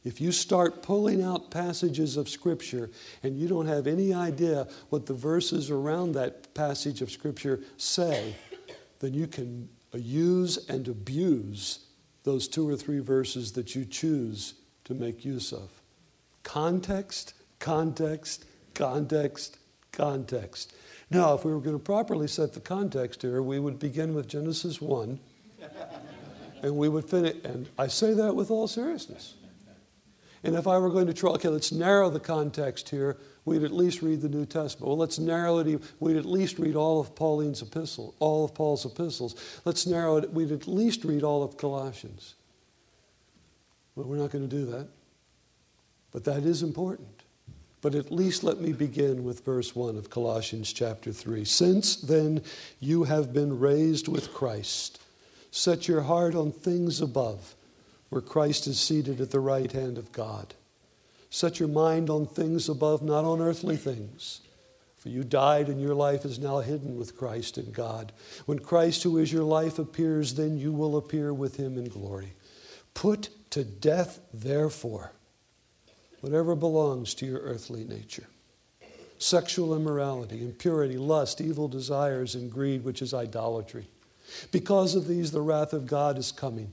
If 0.04 0.20
you 0.20 0.32
start 0.32 0.82
pulling 0.82 1.22
out 1.22 1.50
passages 1.50 2.18
of 2.18 2.28
Scripture 2.28 2.90
and 3.22 3.38
you 3.38 3.48
don't 3.48 3.66
have 3.66 3.86
any 3.86 4.12
idea 4.12 4.68
what 4.90 5.06
the 5.06 5.14
verses 5.14 5.70
around 5.70 6.12
that 6.12 6.52
passage 6.52 7.00
of 7.00 7.10
Scripture 7.10 7.60
say, 7.78 8.36
then 9.00 9.14
you 9.14 9.26
can 9.26 9.68
use 9.94 10.68
and 10.68 10.86
abuse 10.88 11.86
those 12.24 12.48
two 12.48 12.68
or 12.68 12.76
three 12.76 13.00
verses 13.00 13.52
that 13.52 13.74
you 13.74 13.86
choose 13.86 14.54
to 14.84 14.94
make 14.94 15.24
use 15.24 15.52
of. 15.52 15.70
Context, 16.42 17.32
context, 17.58 18.44
context, 18.74 19.56
context. 19.90 20.74
Now, 21.10 21.32
if 21.32 21.44
we 21.46 21.52
were 21.52 21.60
going 21.60 21.76
to 21.76 21.82
properly 21.82 22.28
set 22.28 22.52
the 22.52 22.60
context 22.60 23.22
here, 23.22 23.42
we 23.42 23.58
would 23.58 23.78
begin 23.78 24.14
with 24.14 24.28
Genesis 24.28 24.82
1 24.82 25.18
and 26.62 26.76
we 26.76 26.90
would 26.90 27.08
finish. 27.08 27.36
And 27.44 27.68
I 27.78 27.86
say 27.86 28.12
that 28.14 28.34
with 28.34 28.50
all 28.50 28.68
seriousness. 28.68 29.34
And 30.44 30.54
if 30.56 30.66
I 30.66 30.76
were 30.76 30.90
going 30.90 31.06
to 31.06 31.14
try, 31.14 31.30
okay, 31.30 31.48
let's 31.48 31.72
narrow 31.72 32.10
the 32.10 32.20
context 32.20 32.90
here, 32.90 33.16
we'd 33.46 33.64
at 33.64 33.72
least 33.72 34.02
read 34.02 34.20
the 34.20 34.28
New 34.28 34.44
Testament. 34.44 34.86
Well, 34.86 34.98
let's 34.98 35.18
narrow 35.18 35.58
it, 35.58 35.82
we'd 36.00 36.18
at 36.18 36.26
least 36.26 36.58
read 36.58 36.76
all 36.76 37.00
of 37.00 37.14
Pauline's 37.14 37.62
epistle, 37.62 38.14
all 38.18 38.44
of 38.44 38.54
Paul's 38.54 38.84
epistles. 38.84 39.60
Let's 39.64 39.86
narrow 39.86 40.18
it, 40.18 40.30
we'd 40.32 40.52
at 40.52 40.68
least 40.68 41.02
read 41.02 41.22
all 41.22 41.42
of 41.42 41.56
Colossians. 41.56 42.34
Well, 43.96 44.06
we're 44.06 44.18
not 44.18 44.32
going 44.32 44.46
to 44.46 44.56
do 44.56 44.66
that. 44.66 44.88
But 46.12 46.24
that 46.24 46.44
is 46.44 46.62
important. 46.62 47.22
But 47.80 47.94
at 47.94 48.12
least 48.12 48.44
let 48.44 48.60
me 48.60 48.72
begin 48.72 49.24
with 49.24 49.44
verse 49.44 49.74
1 49.74 49.96
of 49.96 50.10
Colossians 50.10 50.72
chapter 50.72 51.10
3. 51.10 51.44
Since 51.44 51.96
then 51.96 52.42
you 52.80 53.04
have 53.04 53.32
been 53.32 53.58
raised 53.58 54.08
with 54.08 54.32
Christ, 54.32 55.00
set 55.50 55.88
your 55.88 56.02
heart 56.02 56.34
on 56.34 56.52
things 56.52 57.00
above 57.00 57.54
where 58.14 58.22
Christ 58.22 58.68
is 58.68 58.78
seated 58.78 59.20
at 59.20 59.32
the 59.32 59.40
right 59.40 59.72
hand 59.72 59.98
of 59.98 60.12
God. 60.12 60.54
Set 61.30 61.58
your 61.58 61.68
mind 61.68 62.08
on 62.08 62.26
things 62.26 62.68
above, 62.68 63.02
not 63.02 63.24
on 63.24 63.40
earthly 63.40 63.76
things. 63.76 64.40
For 64.98 65.08
you 65.08 65.24
died, 65.24 65.66
and 65.66 65.80
your 65.80 65.96
life 65.96 66.24
is 66.24 66.38
now 66.38 66.60
hidden 66.60 66.96
with 66.96 67.16
Christ 67.16 67.58
in 67.58 67.72
God. 67.72 68.12
When 68.46 68.60
Christ, 68.60 69.02
who 69.02 69.18
is 69.18 69.32
your 69.32 69.42
life, 69.42 69.80
appears, 69.80 70.34
then 70.34 70.56
you 70.58 70.70
will 70.70 70.96
appear 70.96 71.34
with 71.34 71.56
him 71.56 71.76
in 71.76 71.88
glory. 71.88 72.34
Put 72.94 73.30
to 73.50 73.64
death, 73.64 74.20
therefore, 74.32 75.10
whatever 76.20 76.54
belongs 76.54 77.14
to 77.14 77.26
your 77.26 77.40
earthly 77.40 77.82
nature 77.82 78.28
sexual 79.18 79.74
immorality, 79.74 80.40
impurity, 80.40 80.98
lust, 80.98 81.40
evil 81.40 81.66
desires, 81.66 82.36
and 82.36 82.48
greed, 82.48 82.84
which 82.84 83.02
is 83.02 83.12
idolatry. 83.12 83.88
Because 84.52 84.94
of 84.94 85.08
these, 85.08 85.32
the 85.32 85.40
wrath 85.40 85.72
of 85.72 85.88
God 85.88 86.16
is 86.16 86.30
coming. 86.30 86.72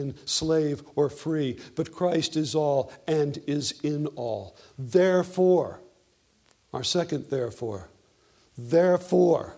slave, 0.25 0.83
or 0.95 1.09
free, 1.09 1.59
but 1.75 1.91
Christ 1.91 2.35
is 2.35 2.55
all 2.55 2.91
and 3.07 3.37
is 3.47 3.79
in 3.83 4.07
all. 4.07 4.57
Therefore, 4.77 5.81
our 6.73 6.83
second 6.83 7.29
therefore, 7.29 7.89
therefore, 8.57 9.57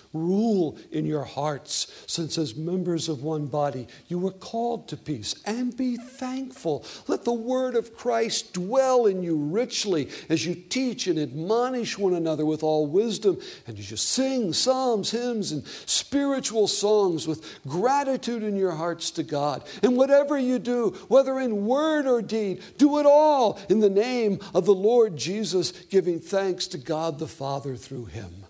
rule 0.13 0.77
in 0.91 1.05
your 1.05 1.23
hearts, 1.23 2.03
since 2.07 2.37
as 2.37 2.55
members 2.55 3.09
of 3.09 3.23
one 3.23 3.47
body 3.47 3.87
you 4.07 4.19
were 4.19 4.31
called 4.31 4.87
to 4.89 4.97
peace. 4.97 5.35
And 5.45 5.75
be 5.75 5.97
thankful. 5.97 6.85
Let 7.07 7.23
the 7.23 7.33
word 7.33 7.75
of 7.75 7.95
Christ 7.95 8.53
dwell 8.53 9.05
in 9.05 9.23
you 9.23 9.35
richly 9.37 10.09
as 10.29 10.45
you 10.45 10.55
teach 10.55 11.07
and 11.07 11.17
admonish 11.19 11.97
one 11.97 12.13
another 12.13 12.45
with 12.45 12.63
all 12.63 12.87
wisdom, 12.87 13.39
and 13.67 13.77
as 13.77 13.89
you 13.89 13.97
sing 13.97 14.53
psalms, 14.53 15.11
hymns, 15.11 15.51
and 15.51 15.65
spiritual 15.85 16.67
songs 16.67 17.27
with 17.27 17.59
gratitude 17.67 18.43
in 18.43 18.55
your 18.55 18.71
hearts 18.71 19.11
to 19.11 19.23
God. 19.23 19.63
And 19.83 19.97
whatever 19.97 20.37
you 20.37 20.59
do, 20.59 20.89
whether 21.07 21.39
in 21.39 21.65
word 21.65 22.05
or 22.05 22.21
deed, 22.21 22.61
do 22.77 22.99
it 22.99 23.05
all 23.05 23.59
in 23.69 23.79
the 23.79 23.89
name 23.89 24.39
of 24.53 24.65
the 24.65 24.73
Lord 24.73 25.15
Jesus, 25.15 25.71
giving 25.71 26.19
thanks 26.19 26.67
to 26.67 26.77
God 26.77 27.19
the 27.19 27.27
Father 27.27 27.75
through 27.75 28.05
him. 28.05 28.45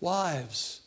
Wives, 0.00 0.80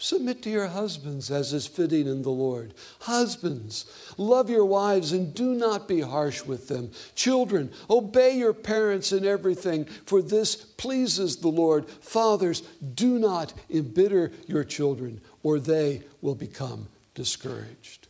Submit 0.00 0.42
to 0.42 0.50
your 0.50 0.68
husbands 0.68 1.28
as 1.28 1.52
is 1.52 1.66
fitting 1.66 2.06
in 2.06 2.22
the 2.22 2.30
Lord. 2.30 2.72
Husbands, 3.00 3.84
love 4.16 4.48
your 4.48 4.64
wives 4.64 5.10
and 5.10 5.34
do 5.34 5.56
not 5.56 5.88
be 5.88 6.00
harsh 6.00 6.44
with 6.44 6.68
them. 6.68 6.92
Children, 7.16 7.72
obey 7.90 8.36
your 8.38 8.52
parents 8.52 9.10
in 9.10 9.26
everything, 9.26 9.86
for 10.06 10.22
this 10.22 10.54
pleases 10.54 11.38
the 11.38 11.48
Lord. 11.48 11.90
Fathers, 11.90 12.60
do 12.94 13.18
not 13.18 13.52
embitter 13.68 14.30
your 14.46 14.62
children, 14.62 15.20
or 15.42 15.58
they 15.58 16.04
will 16.22 16.36
become 16.36 16.86
discouraged. 17.14 18.06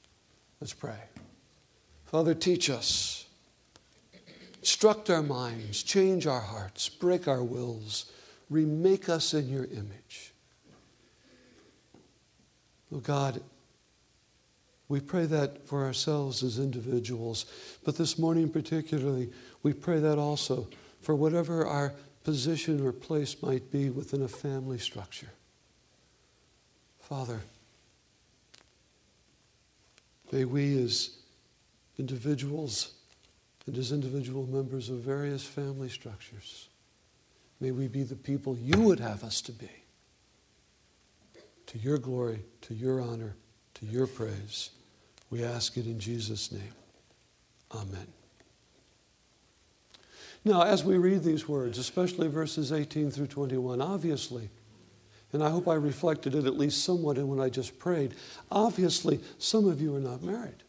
Let's 0.60 0.74
pray. 0.74 1.00
Father, 2.04 2.34
teach 2.34 2.68
us. 2.68 3.24
Instruct 4.58 5.08
our 5.08 5.22
minds, 5.22 5.82
change 5.82 6.26
our 6.26 6.40
hearts, 6.40 6.90
break 6.90 7.26
our 7.26 7.42
wills, 7.42 8.12
remake 8.50 9.08
us 9.08 9.32
in 9.32 9.48
your 9.48 9.64
image. 9.64 10.34
Oh 12.92 12.98
God, 13.00 13.40
we 14.88 15.00
pray 15.00 15.26
that 15.26 15.66
for 15.66 15.84
ourselves 15.84 16.42
as 16.42 16.58
individuals, 16.58 17.44
but 17.84 17.96
this 17.96 18.18
morning 18.18 18.48
particularly, 18.48 19.30
we 19.62 19.74
pray 19.74 20.00
that 20.00 20.18
also 20.18 20.66
for 21.02 21.14
whatever 21.14 21.66
our 21.66 21.92
position 22.24 22.84
or 22.84 22.92
place 22.92 23.42
might 23.42 23.70
be 23.70 23.90
within 23.90 24.22
a 24.22 24.28
family 24.28 24.78
structure. 24.78 25.30
Father, 27.00 27.40
may 30.32 30.44
we 30.44 30.82
as 30.82 31.10
individuals 31.98 32.92
and 33.66 33.76
as 33.76 33.92
individual 33.92 34.46
members 34.46 34.88
of 34.88 34.98
various 34.98 35.44
family 35.44 35.90
structures, 35.90 36.68
may 37.60 37.70
we 37.70 37.88
be 37.88 38.02
the 38.02 38.16
people 38.16 38.56
you 38.56 38.80
would 38.80 39.00
have 39.00 39.22
us 39.24 39.42
to 39.42 39.52
be 39.52 39.77
to 41.68 41.78
your 41.78 41.98
glory, 41.98 42.40
to 42.62 42.74
your 42.74 43.00
honor, 43.00 43.36
to 43.74 43.86
your 43.86 44.06
praise. 44.06 44.70
We 45.30 45.44
ask 45.44 45.76
it 45.76 45.86
in 45.86 46.00
Jesus' 46.00 46.50
name. 46.50 46.72
Amen. 47.74 48.06
Now, 50.44 50.62
as 50.62 50.82
we 50.82 50.96
read 50.96 51.22
these 51.22 51.46
words, 51.46 51.78
especially 51.78 52.28
verses 52.28 52.72
18 52.72 53.10
through 53.10 53.26
21, 53.26 53.82
obviously, 53.82 54.48
and 55.32 55.44
I 55.44 55.50
hope 55.50 55.68
I 55.68 55.74
reflected 55.74 56.34
it 56.34 56.46
at 56.46 56.56
least 56.56 56.84
somewhat 56.84 57.18
in 57.18 57.28
when 57.28 57.38
I 57.38 57.50
just 57.50 57.78
prayed, 57.78 58.14
obviously, 58.50 59.20
some 59.38 59.68
of 59.68 59.80
you 59.80 59.94
are 59.94 60.00
not 60.00 60.22
married. 60.22 60.62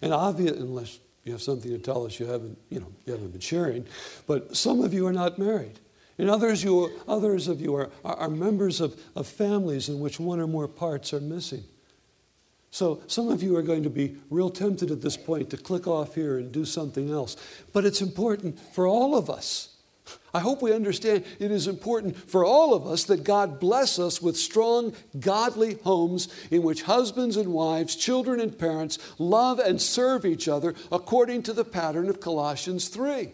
And 0.00 0.14
obvious, 0.14 0.56
unless 0.56 1.00
you 1.24 1.32
have 1.32 1.42
something 1.42 1.72
to 1.72 1.78
tell 1.78 2.06
us 2.06 2.20
you 2.20 2.26
haven't, 2.26 2.56
you 2.70 2.78
know, 2.78 2.92
you 3.04 3.14
haven't 3.14 3.32
been 3.32 3.40
sharing, 3.40 3.84
but 4.28 4.56
some 4.56 4.80
of 4.80 4.94
you 4.94 5.08
are 5.08 5.12
not 5.12 5.40
married. 5.40 5.80
And 6.18 6.28
others, 6.28 6.64
you, 6.64 6.90
others 7.06 7.46
of 7.46 7.60
you 7.60 7.76
are, 7.76 7.90
are, 8.04 8.28
members 8.28 8.80
of, 8.80 9.00
of 9.14 9.26
families 9.26 9.88
in 9.88 10.00
which 10.00 10.18
one 10.18 10.40
or 10.40 10.48
more 10.48 10.66
parts 10.66 11.12
are 11.14 11.20
missing. 11.20 11.62
So 12.70 13.02
some 13.06 13.28
of 13.28 13.42
you 13.42 13.56
are 13.56 13.62
going 13.62 13.84
to 13.84 13.90
be 13.90 14.16
real 14.28 14.50
tempted 14.50 14.90
at 14.90 15.00
this 15.00 15.16
point 15.16 15.50
to 15.50 15.56
click 15.56 15.86
off 15.86 16.16
here 16.16 16.38
and 16.38 16.50
do 16.50 16.64
something 16.64 17.10
else. 17.10 17.36
But 17.72 17.84
it's 17.84 18.02
important 18.02 18.58
for 18.74 18.86
all 18.86 19.16
of 19.16 19.30
us. 19.30 19.76
I 20.34 20.40
hope 20.40 20.60
we 20.60 20.72
understand 20.72 21.24
it 21.38 21.50
is 21.50 21.66
important 21.66 22.16
for 22.16 22.44
all 22.44 22.74
of 22.74 22.86
us 22.86 23.04
that 23.04 23.24
God 23.24 23.60
bless 23.60 23.98
us 23.98 24.20
with 24.20 24.36
strong, 24.36 24.94
godly 25.18 25.74
homes 25.84 26.28
in 26.50 26.62
which 26.62 26.82
husbands 26.82 27.36
and 27.36 27.52
wives, 27.52 27.96
children 27.96 28.40
and 28.40 28.58
parents 28.58 28.98
love 29.18 29.58
and 29.58 29.80
serve 29.80 30.26
each 30.26 30.48
other 30.48 30.74
according 30.90 31.44
to 31.44 31.52
the 31.52 31.64
pattern 31.64 32.08
of 32.08 32.20
Colossians 32.20 32.88
3. 32.88 33.32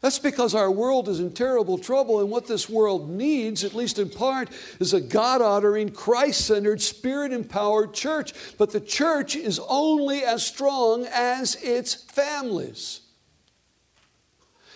That's 0.00 0.18
because 0.18 0.54
our 0.54 0.70
world 0.70 1.08
is 1.08 1.20
in 1.20 1.32
terrible 1.32 1.76
trouble, 1.76 2.20
and 2.20 2.30
what 2.30 2.46
this 2.46 2.70
world 2.70 3.10
needs, 3.10 3.64
at 3.64 3.74
least 3.74 3.98
in 3.98 4.08
part, 4.08 4.48
is 4.78 4.94
a 4.94 5.00
God 5.00 5.42
honoring, 5.42 5.90
Christ 5.90 6.46
centered, 6.46 6.80
spirit 6.80 7.32
empowered 7.32 7.92
church. 7.92 8.32
But 8.56 8.70
the 8.70 8.80
church 8.80 9.36
is 9.36 9.60
only 9.68 10.24
as 10.24 10.44
strong 10.44 11.06
as 11.12 11.54
its 11.56 11.92
families. 11.92 13.02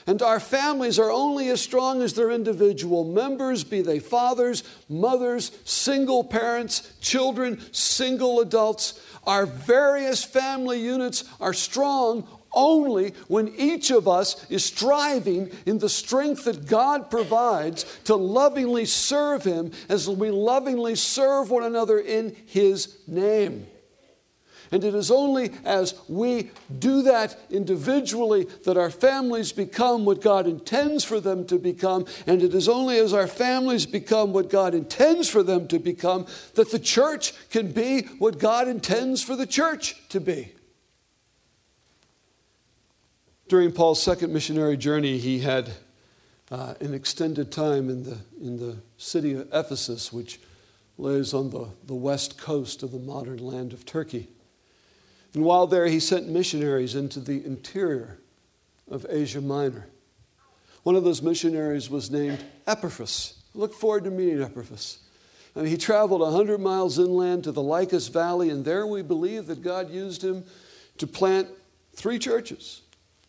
And 0.06 0.20
our 0.20 0.40
families 0.40 0.98
are 0.98 1.10
only 1.10 1.48
as 1.48 1.62
strong 1.62 2.02
as 2.02 2.12
their 2.12 2.30
individual 2.30 3.04
members, 3.04 3.64
be 3.64 3.80
they 3.80 4.00
fathers, 4.00 4.62
mothers, 4.90 5.50
single 5.64 6.22
parents, 6.22 6.92
children, 7.00 7.58
single 7.72 8.40
adults. 8.40 9.00
Our 9.26 9.46
various 9.46 10.22
family 10.22 10.82
units 10.82 11.24
are 11.40 11.54
strong 11.54 12.28
only 12.54 13.10
when 13.28 13.48
each 13.56 13.90
of 13.90 14.08
us 14.08 14.48
is 14.50 14.64
striving 14.64 15.50
in 15.66 15.78
the 15.78 15.88
strength 15.88 16.44
that 16.44 16.66
God 16.66 17.10
provides 17.10 17.84
to 18.04 18.14
lovingly 18.14 18.84
serve 18.84 19.44
Him 19.44 19.72
as 19.88 20.08
we 20.08 20.30
lovingly 20.30 20.94
serve 20.94 21.50
one 21.50 21.64
another 21.64 21.98
in 21.98 22.36
His 22.46 22.98
name. 23.06 23.66
And 24.74 24.82
it 24.82 24.94
is 24.94 25.10
only 25.10 25.52
as 25.64 25.94
we 26.08 26.50
do 26.80 27.02
that 27.02 27.38
individually 27.48 28.48
that 28.64 28.76
our 28.76 28.90
families 28.90 29.52
become 29.52 30.04
what 30.04 30.20
God 30.20 30.48
intends 30.48 31.04
for 31.04 31.20
them 31.20 31.46
to 31.46 31.60
become. 31.60 32.06
And 32.26 32.42
it 32.42 32.54
is 32.54 32.68
only 32.68 32.98
as 32.98 33.12
our 33.12 33.28
families 33.28 33.86
become 33.86 34.32
what 34.32 34.50
God 34.50 34.74
intends 34.74 35.28
for 35.28 35.44
them 35.44 35.68
to 35.68 35.78
become 35.78 36.26
that 36.54 36.72
the 36.72 36.80
church 36.80 37.34
can 37.50 37.70
be 37.70 38.02
what 38.18 38.38
God 38.38 38.66
intends 38.66 39.22
for 39.22 39.36
the 39.36 39.46
church 39.46 40.08
to 40.08 40.18
be. 40.18 40.52
During 43.46 43.72
Paul's 43.72 44.02
second 44.02 44.32
missionary 44.32 44.78
journey, 44.78 45.18
he 45.18 45.40
had 45.40 45.70
uh, 46.50 46.74
an 46.80 46.94
extended 46.94 47.52
time 47.52 47.90
in 47.90 48.02
the, 48.02 48.18
in 48.40 48.58
the 48.58 48.78
city 48.96 49.34
of 49.34 49.48
Ephesus, 49.52 50.10
which 50.10 50.40
lays 50.96 51.34
on 51.34 51.50
the, 51.50 51.68
the 51.86 51.94
west 51.94 52.38
coast 52.38 52.82
of 52.82 52.90
the 52.90 52.98
modern 52.98 53.38
land 53.38 53.74
of 53.74 53.84
Turkey. 53.84 54.28
And 55.34 55.44
while 55.44 55.66
there, 55.66 55.86
he 55.86 56.00
sent 56.00 56.26
missionaries 56.26 56.94
into 56.94 57.20
the 57.20 57.44
interior 57.44 58.18
of 58.90 59.04
Asia 59.10 59.42
Minor. 59.42 59.88
One 60.82 60.96
of 60.96 61.04
those 61.04 61.20
missionaries 61.20 61.90
was 61.90 62.10
named 62.10 62.42
Epaphras. 62.66 63.42
Look 63.52 63.74
forward 63.74 64.04
to 64.04 64.10
meeting 64.10 64.42
Epaphras. 64.42 65.00
Mean, 65.54 65.66
he 65.66 65.76
traveled 65.76 66.20
100 66.22 66.58
miles 66.58 66.98
inland 66.98 67.44
to 67.44 67.52
the 67.52 67.62
Lycus 67.62 68.08
Valley, 68.08 68.48
and 68.48 68.64
there 68.64 68.86
we 68.86 69.02
believe 69.02 69.46
that 69.46 69.62
God 69.62 69.90
used 69.90 70.24
him 70.24 70.44
to 70.98 71.06
plant 71.06 71.48
three 71.94 72.18
churches 72.18 72.82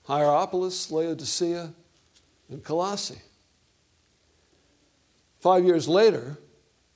Hierapolis, 0.07 0.91
Laodicea, 0.91 1.74
and 2.50 2.63
Colossae. 2.63 3.21
Five 5.39 5.65
years 5.65 5.88
later, 5.88 6.38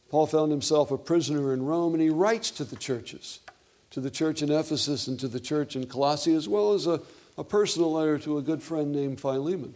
Paul 0.09 0.27
found 0.27 0.51
himself 0.51 0.91
a 0.91 0.97
prisoner 0.97 1.53
in 1.53 1.65
Rome, 1.65 1.93
and 1.93 2.01
he 2.01 2.09
writes 2.09 2.51
to 2.51 2.63
the 2.63 2.75
churches, 2.75 3.39
to 3.91 3.99
the 3.99 4.11
church 4.11 4.41
in 4.41 4.51
Ephesus 4.51 5.07
and 5.07 5.19
to 5.19 5.27
the 5.27 5.39
church 5.39 5.75
in 5.75 5.85
Colossae, 5.85 6.33
as 6.33 6.47
well 6.47 6.73
as 6.73 6.87
a, 6.87 7.01
a 7.37 7.43
personal 7.43 7.91
letter 7.93 8.17
to 8.19 8.37
a 8.37 8.41
good 8.41 8.61
friend 8.61 8.91
named 8.91 9.19
Philemon. 9.19 9.75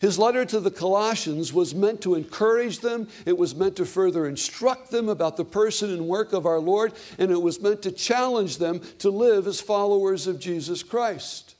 His 0.00 0.18
letter 0.18 0.44
to 0.44 0.58
the 0.58 0.72
Colossians 0.72 1.52
was 1.52 1.76
meant 1.76 2.00
to 2.00 2.16
encourage 2.16 2.80
them, 2.80 3.06
it 3.24 3.38
was 3.38 3.54
meant 3.54 3.76
to 3.76 3.86
further 3.86 4.26
instruct 4.26 4.90
them 4.90 5.08
about 5.08 5.36
the 5.36 5.44
person 5.44 5.90
and 5.90 6.08
work 6.08 6.32
of 6.32 6.44
our 6.44 6.58
Lord, 6.58 6.92
and 7.18 7.30
it 7.30 7.40
was 7.40 7.60
meant 7.60 7.82
to 7.82 7.92
challenge 7.92 8.58
them 8.58 8.80
to 8.98 9.10
live 9.10 9.46
as 9.46 9.60
followers 9.60 10.26
of 10.26 10.40
Jesus 10.40 10.82
Christ. 10.82 11.54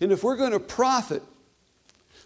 And 0.00 0.12
if 0.12 0.22
we're 0.22 0.36
going 0.36 0.52
to 0.52 0.60
profit 0.60 1.22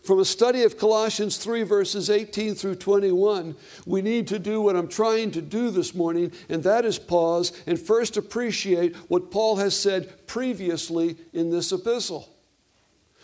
from 0.02 0.18
a 0.18 0.24
study 0.24 0.64
of 0.64 0.78
Colossians 0.78 1.36
3, 1.36 1.62
verses 1.62 2.10
18 2.10 2.54
through 2.54 2.74
21, 2.74 3.54
we 3.86 4.02
need 4.02 4.26
to 4.28 4.38
do 4.38 4.60
what 4.60 4.76
I'm 4.76 4.88
trying 4.88 5.30
to 5.32 5.40
do 5.40 5.70
this 5.70 5.94
morning, 5.94 6.32
and 6.48 6.62
that 6.64 6.84
is 6.84 6.98
pause 6.98 7.52
and 7.66 7.78
first 7.78 8.16
appreciate 8.16 8.96
what 9.08 9.30
Paul 9.30 9.56
has 9.56 9.78
said 9.78 10.26
previously 10.26 11.16
in 11.32 11.50
this 11.50 11.70
epistle. 11.70 12.28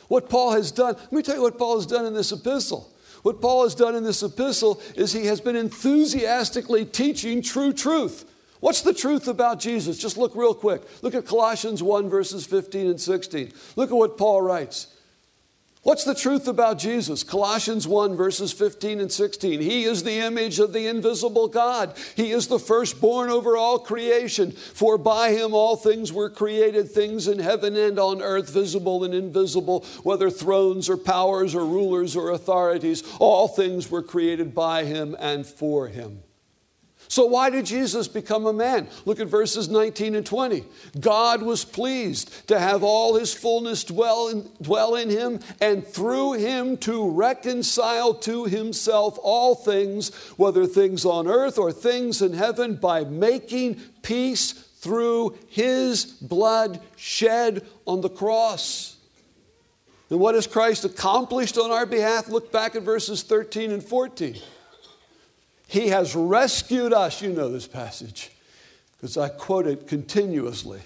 What 0.07 0.31
Paul 0.31 0.53
has 0.53 0.70
done, 0.70 0.94
let 0.94 1.12
me 1.12 1.22
tell 1.22 1.37
you 1.37 1.42
what 1.42 1.59
Paul 1.59 1.77
has 1.77 1.87
done 1.87 2.07
in 2.07 2.14
this 2.14 2.33
epistle. 2.33 2.92
What 3.22 3.40
Paul 3.40 3.64
has 3.64 3.74
done 3.74 3.96
in 3.96 4.05
this 4.05 4.22
epistle 4.22 4.81
is 4.94 5.12
he 5.12 5.27
has 5.27 5.40
been 5.40 5.57
enthusiastically 5.57 6.85
teaching 6.85 7.42
true 7.42 7.72
truth. 7.72 8.24
What's 8.61 8.83
the 8.83 8.94
truth 8.94 9.29
about 9.29 9.61
Jesus? 9.61 9.99
Just 9.99 10.16
look 10.16 10.35
real 10.35 10.55
quick. 10.55 10.83
Look 11.03 11.14
at 11.14 11.27
Colossians 11.27 11.83
1, 11.83 12.09
verses 12.09 12.44
15 12.44 12.88
and 12.88 13.01
16. 13.01 13.53
Look 13.77 13.90
at 13.90 13.97
what 13.97 14.18
Paul 14.18 14.42
writes. 14.42 14.94
What's 15.85 16.03
the 16.03 16.14
truth 16.14 16.49
about 16.49 16.79
Jesus? 16.79 17.23
Colossians 17.23 17.87
1, 17.87 18.16
verses 18.16 18.53
15 18.53 19.01
and 19.01 19.11
16. 19.11 19.61
He 19.61 19.85
is 19.85 20.03
the 20.03 20.18
image 20.18 20.59
of 20.59 20.73
the 20.73 20.88
invisible 20.88 21.47
God. 21.47 21.97
He 22.16 22.33
is 22.33 22.49
the 22.49 22.59
firstborn 22.59 23.31
over 23.31 23.57
all 23.57 23.79
creation. 23.79 24.51
For 24.51 24.99
by 24.99 25.31
him 25.31 25.55
all 25.55 25.77
things 25.77 26.12
were 26.12 26.31
created, 26.31 26.90
things 26.90 27.29
in 27.29 27.38
heaven 27.38 27.77
and 27.77 27.99
on 27.99 28.21
earth, 28.21 28.51
visible 28.51 29.05
and 29.05 29.14
invisible, 29.14 29.87
whether 30.03 30.31
thrones 30.31 30.90
or 30.90 30.97
powers 30.97 31.55
or 31.55 31.64
rulers 31.64 32.16
or 32.16 32.33
authorities. 32.33 33.05
All 33.21 33.47
things 33.47 33.88
were 33.88 34.03
created 34.03 34.55
by 34.55 34.85
him 34.85 35.16
and 35.21 35.47
for 35.47 35.87
him. 35.87 36.23
So, 37.09 37.25
why 37.25 37.49
did 37.49 37.64
Jesus 37.64 38.07
become 38.07 38.44
a 38.44 38.53
man? 38.53 38.87
Look 39.07 39.18
at 39.18 39.29
verses 39.29 39.71
19 39.71 40.14
and 40.14 40.27
20. 40.27 40.64
God 41.01 41.42
was 41.42 41.64
pleased 41.64 42.47
to 42.49 42.61
have 42.61 42.83
all 42.83 43.16
his 43.16 43.33
fullness 43.33 43.83
dwell 43.83 44.29
in, 44.29 44.51
dwell 44.61 44.94
in 44.94 45.09
him, 45.09 45.40
and 45.59 45.87
through 45.87 46.35
him 46.35 46.77
to 46.79 47.11
reconcile 47.11 48.12
to 48.14 48.44
himself 48.44 49.18
all 49.23 49.55
things, 49.55 50.14
whether 50.37 50.66
things 50.66 51.07
on 51.07 51.27
earth 51.27 51.59
or 51.59 51.73
things 51.73 52.21
in 52.21 52.35
heaven, 52.35 52.77
by 52.77 53.05
making 53.05 53.77
peace 54.03 54.53
through 54.53 55.37
his 55.49 56.05
blood 56.05 56.79
shed 56.97 57.66
on 57.87 58.03
the 58.03 58.11
cross. 58.11 58.97
And 60.11 60.21
what 60.21 60.35
has 60.35 60.47
Christ 60.47 60.85
accomplished 60.85 61.57
on 61.57 61.71
our 61.71 61.87
behalf? 61.87 62.29
Look 62.29 62.53
back 62.53 62.77
at 62.77 62.83
verses 62.83 63.23
13 63.23 63.73
and 63.73 63.83
14. 63.83 64.37
He 65.69 65.89
has 65.89 66.17
rescued 66.17 66.93
us. 66.93 67.23
You 67.23 67.33
know 67.33 67.51
this 67.51 67.69
passage 67.69 68.31
because 68.97 69.17
I 69.17 69.29
quote 69.29 69.67
it 69.67 69.87
continuously. 69.87 70.81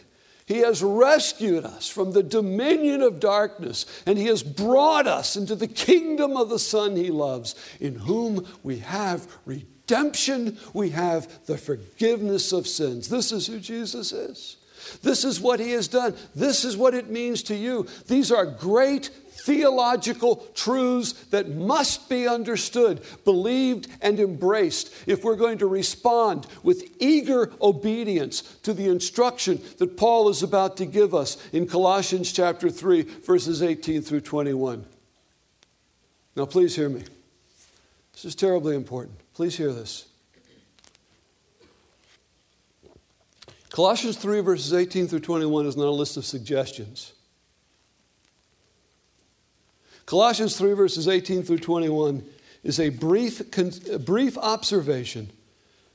He 0.44 0.58
has 0.58 0.82
rescued 0.82 1.64
us 1.64 1.88
from 1.88 2.12
the 2.12 2.22
dominion 2.22 3.00
of 3.00 3.20
darkness, 3.20 3.86
and 4.06 4.18
He 4.18 4.26
has 4.26 4.42
brought 4.42 5.06
us 5.06 5.36
into 5.36 5.54
the 5.54 5.68
kingdom 5.68 6.36
of 6.36 6.50
the 6.50 6.58
Son 6.58 6.96
He 6.96 7.10
loves, 7.10 7.54
in 7.80 7.94
whom 7.94 8.46
we 8.62 8.80
have 8.80 9.26
redemption, 9.46 10.58
we 10.74 10.90
have 10.90 11.46
the 11.46 11.56
forgiveness 11.56 12.52
of 12.52 12.66
sins. 12.66 13.08
This 13.08 13.32
is 13.32 13.46
who 13.46 13.60
Jesus 13.60 14.12
is. 14.12 14.56
This 15.02 15.24
is 15.24 15.40
what 15.40 15.60
He 15.60 15.70
has 15.70 15.86
done. 15.86 16.16
This 16.34 16.64
is 16.64 16.76
what 16.76 16.92
it 16.92 17.08
means 17.08 17.44
to 17.44 17.54
you. 17.54 17.86
These 18.08 18.32
are 18.32 18.44
great 18.44 19.10
theological 19.42 20.36
truths 20.54 21.12
that 21.30 21.48
must 21.48 22.08
be 22.08 22.28
understood, 22.28 23.00
believed, 23.24 23.88
and 24.00 24.20
embraced 24.20 24.92
if 25.06 25.24
we're 25.24 25.36
going 25.36 25.58
to 25.58 25.66
respond 25.66 26.46
with 26.62 26.96
eager 27.00 27.52
obedience 27.60 28.42
to 28.62 28.72
the 28.72 28.88
instruction 28.88 29.60
that 29.78 29.96
Paul 29.96 30.28
is 30.28 30.42
about 30.42 30.76
to 30.76 30.86
give 30.86 31.14
us 31.14 31.36
in 31.52 31.66
Colossians 31.66 32.32
chapter 32.32 32.70
3, 32.70 33.02
verses 33.02 33.62
18 33.62 34.02
through 34.02 34.20
21. 34.20 34.84
Now, 36.36 36.46
please 36.46 36.76
hear 36.76 36.88
me. 36.88 37.02
This 38.12 38.24
is 38.24 38.34
terribly 38.34 38.76
important. 38.76 39.18
Please 39.34 39.56
hear 39.56 39.72
this. 39.72 40.06
Colossians 43.70 44.16
3, 44.18 44.40
verses 44.40 44.72
18 44.72 45.08
through 45.08 45.20
21 45.20 45.66
is 45.66 45.76
not 45.76 45.86
a 45.86 45.90
list 45.90 46.16
of 46.16 46.24
suggestions. 46.24 47.14
Colossians 50.12 50.58
3, 50.58 50.74
verses 50.74 51.08
18 51.08 51.42
through 51.42 51.60
21 51.60 52.22
is 52.64 52.78
a 52.78 52.90
brief, 52.90 53.40
a 53.88 53.98
brief 53.98 54.36
observation 54.36 55.30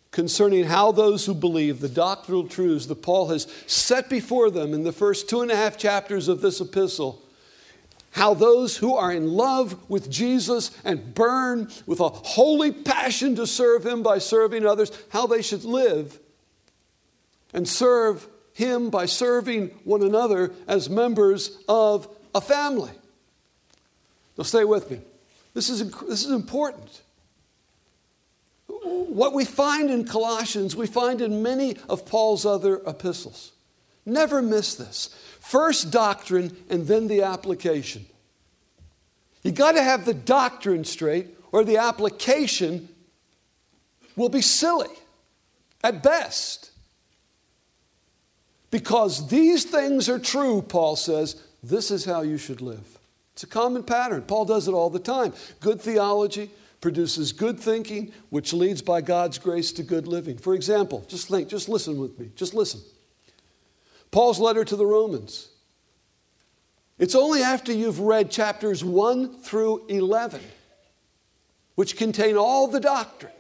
concerning 0.10 0.64
how 0.64 0.92
those 0.92 1.28
who 1.28 1.36
believe 1.36 1.82
the 1.82 1.88
doctrinal 1.88 2.48
truths 2.48 2.88
that 2.88 3.04
Paul 3.04 3.28
has 3.28 3.46
set 3.68 4.10
before 4.10 4.50
them 4.50 4.74
in 4.74 4.84
the 4.84 4.92
first 4.92 5.30
two 5.30 5.42
and 5.42 5.52
a 5.52 5.56
half 5.56 5.78
chapters 5.78 6.28
of 6.28 6.42
this 6.42 6.60
epistle, 6.60 7.22
how 8.10 8.34
those 8.34 8.78
who 8.78 8.96
are 8.96 9.12
in 9.12 9.34
love 9.34 9.88
with 9.88 10.10
Jesus 10.10 10.72
and 10.84 11.14
burn 11.14 11.70
with 11.86 12.00
a 12.00 12.10
holy 12.10 12.72
passion 12.72 13.36
to 13.36 13.46
serve 13.46 13.86
him 13.86 14.02
by 14.02 14.18
serving 14.18 14.66
others, 14.66 14.92
how 15.10 15.28
they 15.28 15.44
should 15.44 15.64
live 15.64 16.18
and 17.54 17.68
serve 17.68 18.28
Him 18.54 18.90
by 18.90 19.06
serving 19.06 19.68
one 19.84 20.02
another 20.02 20.52
as 20.68 20.90
members 20.90 21.60
of 21.70 22.08
a 22.34 22.42
family. 22.42 22.90
Now, 24.38 24.44
stay 24.44 24.64
with 24.64 24.92
me. 24.92 25.00
This 25.54 25.70
is, 25.70 25.90
this 26.02 26.26
is 26.26 26.32
important. 26.32 27.02
What 28.68 29.34
we 29.34 29.46
find 29.46 29.90
in 29.90 30.06
Colossians, 30.06 30.76
we 30.76 30.86
find 30.86 31.22
in 31.22 31.42
many 31.42 31.76
of 31.90 32.06
Paul's 32.06 32.46
other 32.46 32.82
epistles. 32.86 33.54
Never 34.06 34.42
miss 34.42 34.76
this. 34.76 35.10
First 35.40 35.92
doctrine 35.92 36.56
and 36.70 36.86
then 36.88 37.08
the 37.08 37.24
application. 37.24 38.06
You 39.44 39.52
got 39.52 39.74
to 39.74 39.84
have 39.84 40.06
the 40.06 40.14
doctrine 40.14 40.84
straight, 40.84 41.28
or 41.52 41.64
the 41.64 41.78
application 41.78 42.90
will 44.16 44.30
be 44.30 44.42
silly 44.42 44.94
at 45.84 46.04
best. 46.04 46.72
Because 48.70 49.30
these 49.30 49.64
things 49.64 50.10
are 50.10 50.20
true, 50.20 50.62
Paul 50.62 50.96
says, 50.96 51.42
this 51.64 51.90
is 51.90 52.06
how 52.06 52.22
you 52.22 52.38
should 52.38 52.62
live. 52.62 52.97
It's 53.38 53.44
a 53.44 53.48
common 53.48 53.84
pattern. 53.84 54.24
Paul 54.24 54.46
does 54.46 54.68
it 54.68 54.72
all 54.72 54.90
the 54.90 54.98
time. 54.98 55.32
Good 55.60 55.80
theology 55.80 56.50
produces 56.82 57.34
good 57.34 57.60
thinking, 57.60 58.12
which 58.32 58.52
leads 58.52 58.82
by 58.82 59.02
God's 59.02 59.38
grace 59.38 59.72
to 59.74 59.84
good 59.84 60.08
living. 60.08 60.40
For 60.40 60.56
example, 60.56 61.06
just 61.08 61.28
think, 61.28 61.48
just 61.48 61.70
listen 61.70 62.02
with 62.02 62.18
me, 62.18 62.32
just 62.36 62.56
listen. 62.56 62.82
Paul's 64.10 64.40
letter 64.40 64.66
to 64.66 64.76
the 64.76 64.88
Romans. 64.88 65.50
It's 66.98 67.14
only 67.14 67.44
after 67.44 67.72
you've 67.72 68.00
read 68.00 68.32
chapters 68.32 68.84
1 68.84 69.42
through 69.42 69.86
11, 69.86 70.42
which 71.76 71.96
contain 71.96 72.38
all 72.38 72.68
the 72.68 72.80
doctrine, 72.80 73.34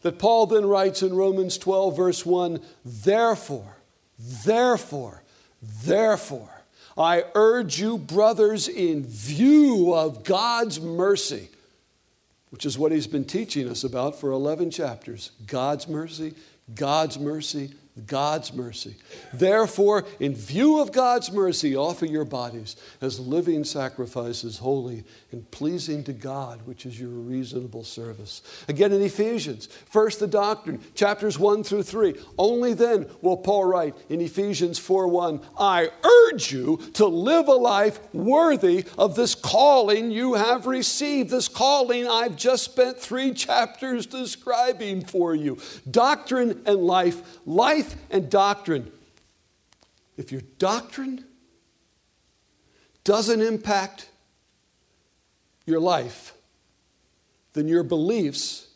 that 0.00 0.18
Paul 0.18 0.46
then 0.46 0.64
writes 0.64 1.02
in 1.02 1.12
Romans 1.12 1.58
12, 1.58 1.94
verse 1.98 2.24
1 2.24 2.62
Therefore, 2.82 3.76
therefore, 4.18 5.22
therefore, 5.60 6.59
I 6.96 7.24
urge 7.34 7.80
you, 7.80 7.98
brothers, 7.98 8.68
in 8.68 9.04
view 9.04 9.94
of 9.94 10.24
God's 10.24 10.80
mercy, 10.80 11.48
which 12.50 12.66
is 12.66 12.78
what 12.78 12.92
he's 12.92 13.06
been 13.06 13.24
teaching 13.24 13.68
us 13.68 13.84
about 13.84 14.18
for 14.18 14.30
11 14.30 14.70
chapters. 14.70 15.30
God's 15.46 15.88
mercy, 15.88 16.34
God's 16.74 17.18
mercy, 17.18 17.72
God's 18.06 18.52
mercy. 18.52 18.96
Therefore, 19.32 20.04
in 20.18 20.34
view 20.34 20.80
of 20.80 20.92
God's 20.92 21.32
mercy, 21.32 21.76
offer 21.76 22.06
your 22.06 22.24
bodies 22.24 22.76
as 23.00 23.20
living 23.20 23.64
sacrifices, 23.64 24.58
holy 24.58 25.04
and 25.32 25.50
pleasing 25.50 26.04
to 26.04 26.12
God, 26.12 26.60
which 26.66 26.86
is 26.86 27.00
your 27.00 27.10
reasonable 27.10 27.84
service. 27.84 28.42
Again 28.68 28.92
in 28.92 29.02
Ephesians, 29.02 29.66
first 29.86 30.20
the 30.20 30.26
doctrine, 30.26 30.80
chapters 30.94 31.38
1 31.38 31.64
through 31.64 31.82
3. 31.82 32.14
Only 32.38 32.74
then 32.74 33.06
will 33.20 33.36
Paul 33.36 33.64
write 33.64 33.94
in 34.08 34.20
Ephesians 34.20 34.78
4 34.78 35.08
1, 35.08 35.40
I 35.58 35.90
urge 36.32 36.52
you 36.52 36.78
to 36.94 37.06
live 37.06 37.48
a 37.48 37.52
life 37.52 38.00
worthy 38.12 38.84
of 38.98 39.16
this 39.16 39.34
calling 39.34 40.10
you 40.10 40.34
have 40.34 40.66
received. 40.66 41.30
This 41.30 41.48
calling 41.48 42.08
I've 42.08 42.36
just 42.36 42.64
spent 42.64 42.98
three 42.98 43.32
chapters 43.32 44.06
describing 44.06 45.04
for 45.04 45.34
you. 45.34 45.58
Doctrine 45.90 46.62
and 46.66 46.78
life, 46.78 47.40
life 47.46 47.89
and 48.10 48.30
doctrine. 48.30 48.90
If 50.16 50.32
your 50.32 50.42
doctrine 50.58 51.24
doesn't 53.04 53.40
impact 53.40 54.10
your 55.66 55.80
life, 55.80 56.34
then 57.52 57.68
your 57.68 57.82
beliefs 57.82 58.68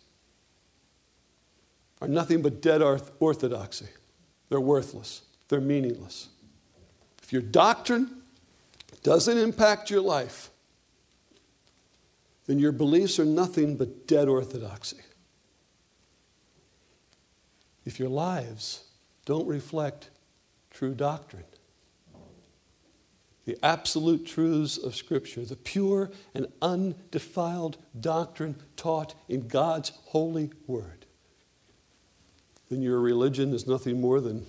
are 2.01 2.09
nothing 2.09 2.43
but 2.43 2.61
dead 2.61 2.83
orthodoxy. 2.83 3.89
They're 4.49 4.61
worthless, 4.61 5.23
they're 5.49 5.61
meaningless. 5.61 6.29
If 7.23 7.33
your 7.33 7.43
doctrine 7.43 8.23
doesn't 9.03 9.39
impact 9.39 9.91
your 9.91 10.03
life, 10.03 10.51
then 12.47 12.59
your 12.59 12.73
beliefs 12.73 13.19
are 13.19 13.25
nothing 13.25 13.77
but 13.77 14.07
dead 14.07 14.29
orthodoxy. 14.29 14.99
If 17.87 17.99
your 17.99 18.09
lives 18.09 18.84
don't 19.25 19.47
reflect 19.47 20.11
true 20.71 20.95
doctrine. 20.95 21.45
The 23.47 23.59
absolute 23.63 24.27
truths 24.27 24.79
of 24.79 24.97
Scripture, 24.97 25.45
the 25.45 25.57
pure 25.57 26.11
and 26.35 26.47
undefiled 26.63 27.77
doctrine 27.99 28.57
taught 28.77 29.15
in 29.29 29.49
God's 29.49 29.93
holy 30.07 30.51
word, 30.67 31.05
then 32.71 32.81
your 32.81 33.01
religion 33.01 33.53
is 33.53 33.67
nothing 33.67 34.01
more 34.01 34.21
than 34.21 34.47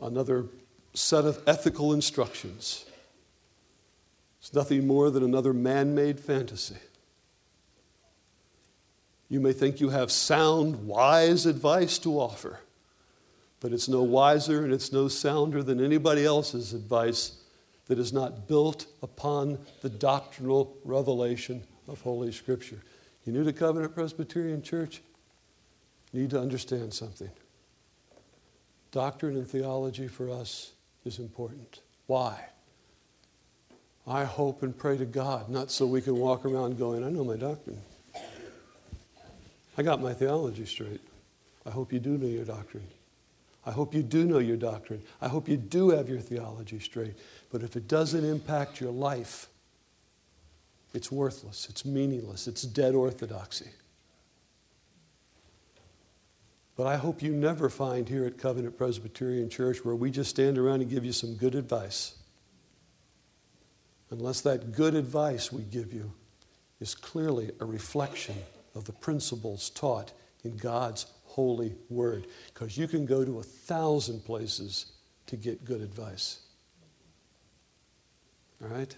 another 0.00 0.46
set 0.94 1.24
of 1.24 1.42
ethical 1.46 1.92
instructions. 1.92 2.84
It's 4.40 4.54
nothing 4.54 4.86
more 4.86 5.10
than 5.10 5.24
another 5.24 5.52
man 5.52 5.94
made 5.94 6.20
fantasy. 6.20 6.78
You 9.28 9.40
may 9.40 9.52
think 9.52 9.80
you 9.80 9.90
have 9.90 10.12
sound, 10.12 10.86
wise 10.86 11.44
advice 11.44 11.98
to 11.98 12.18
offer 12.18 12.60
but 13.60 13.72
it's 13.72 13.88
no 13.88 14.02
wiser 14.02 14.64
and 14.64 14.72
it's 14.72 14.92
no 14.92 15.08
sounder 15.08 15.62
than 15.62 15.84
anybody 15.84 16.24
else's 16.24 16.72
advice 16.72 17.38
that 17.86 17.98
is 17.98 18.12
not 18.12 18.46
built 18.46 18.86
upon 19.02 19.58
the 19.80 19.88
doctrinal 19.88 20.76
revelation 20.84 21.62
of 21.88 22.00
Holy 22.02 22.30
Scripture. 22.30 22.82
You 23.24 23.32
new 23.32 23.44
to 23.44 23.52
Covenant 23.52 23.94
Presbyterian 23.94 24.62
Church? 24.62 25.00
You 26.12 26.22
need 26.22 26.30
to 26.30 26.40
understand 26.40 26.94
something. 26.94 27.30
Doctrine 28.92 29.36
and 29.36 29.46
theology 29.46 30.08
for 30.08 30.30
us 30.30 30.72
is 31.04 31.18
important. 31.18 31.80
Why? 32.06 32.38
I 34.06 34.24
hope 34.24 34.62
and 34.62 34.76
pray 34.76 34.96
to 34.96 35.04
God, 35.04 35.50
not 35.50 35.70
so 35.70 35.84
we 35.84 36.00
can 36.00 36.16
walk 36.16 36.46
around 36.46 36.78
going, 36.78 37.04
I 37.04 37.10
know 37.10 37.24
my 37.24 37.36
doctrine. 37.36 37.80
I 39.76 39.82
got 39.82 40.00
my 40.00 40.14
theology 40.14 40.64
straight. 40.64 41.00
I 41.66 41.70
hope 41.70 41.92
you 41.92 42.00
do 42.00 42.16
know 42.16 42.26
your 42.26 42.44
doctrine. 42.44 42.86
I 43.68 43.70
hope 43.70 43.94
you 43.94 44.02
do 44.02 44.24
know 44.24 44.38
your 44.38 44.56
doctrine. 44.56 45.02
I 45.20 45.28
hope 45.28 45.46
you 45.46 45.58
do 45.58 45.90
have 45.90 46.08
your 46.08 46.20
theology 46.20 46.78
straight. 46.78 47.18
But 47.50 47.62
if 47.62 47.76
it 47.76 47.86
doesn't 47.86 48.24
impact 48.24 48.80
your 48.80 48.90
life, 48.90 49.50
it's 50.94 51.12
worthless, 51.12 51.66
it's 51.68 51.84
meaningless, 51.84 52.48
it's 52.48 52.62
dead 52.62 52.94
orthodoxy. 52.94 53.68
But 56.78 56.86
I 56.86 56.96
hope 56.96 57.20
you 57.20 57.30
never 57.30 57.68
find 57.68 58.08
here 58.08 58.24
at 58.24 58.38
Covenant 58.38 58.78
Presbyterian 58.78 59.50
Church 59.50 59.84
where 59.84 59.94
we 59.94 60.10
just 60.10 60.30
stand 60.30 60.56
around 60.56 60.80
and 60.80 60.88
give 60.88 61.04
you 61.04 61.12
some 61.12 61.34
good 61.34 61.54
advice. 61.54 62.14
Unless 64.08 64.40
that 64.42 64.72
good 64.72 64.94
advice 64.94 65.52
we 65.52 65.60
give 65.60 65.92
you 65.92 66.10
is 66.80 66.94
clearly 66.94 67.50
a 67.60 67.66
reflection 67.66 68.36
of 68.74 68.86
the 68.86 68.92
principles 68.92 69.68
taught 69.68 70.14
in 70.42 70.56
God's 70.56 71.04
holy 71.38 71.72
word 71.88 72.26
because 72.52 72.76
you 72.76 72.88
can 72.88 73.06
go 73.06 73.24
to 73.24 73.38
a 73.38 73.44
thousand 73.44 74.24
places 74.24 74.86
to 75.24 75.36
get 75.36 75.64
good 75.64 75.80
advice. 75.80 76.40
All 78.60 78.66
right? 78.66 78.92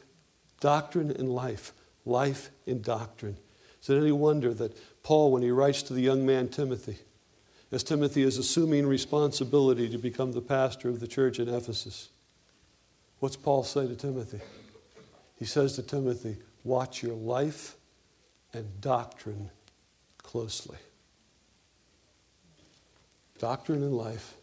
Doctrine 0.58 1.10
and 1.10 1.28
life, 1.28 1.74
life 2.06 2.48
in 2.64 2.80
doctrine. 2.80 3.36
Is 3.82 3.90
it 3.90 3.98
any 3.98 4.10
wonder 4.10 4.54
that 4.54 4.74
Paul, 5.02 5.32
when 5.32 5.42
he 5.42 5.50
writes 5.50 5.82
to 5.82 5.92
the 5.92 6.00
young 6.00 6.24
man 6.24 6.48
Timothy, 6.48 6.96
as 7.70 7.82
Timothy 7.82 8.22
is 8.22 8.38
assuming 8.38 8.86
responsibility 8.86 9.90
to 9.90 9.98
become 9.98 10.32
the 10.32 10.40
pastor 10.40 10.88
of 10.88 10.98
the 10.98 11.06
church 11.06 11.38
in 11.38 11.46
Ephesus, 11.46 12.08
what's 13.18 13.36
Paul 13.36 13.64
say 13.64 13.86
to 13.86 13.94
Timothy? 13.94 14.40
He 15.36 15.44
says 15.44 15.74
to 15.74 15.82
Timothy, 15.82 16.38
Watch 16.64 17.02
your 17.02 17.16
life 17.16 17.76
and 18.54 18.80
doctrine 18.80 19.50
closely. 20.16 20.78
Doctrine 23.40 23.82
and 23.82 23.94
life. 23.94 24.34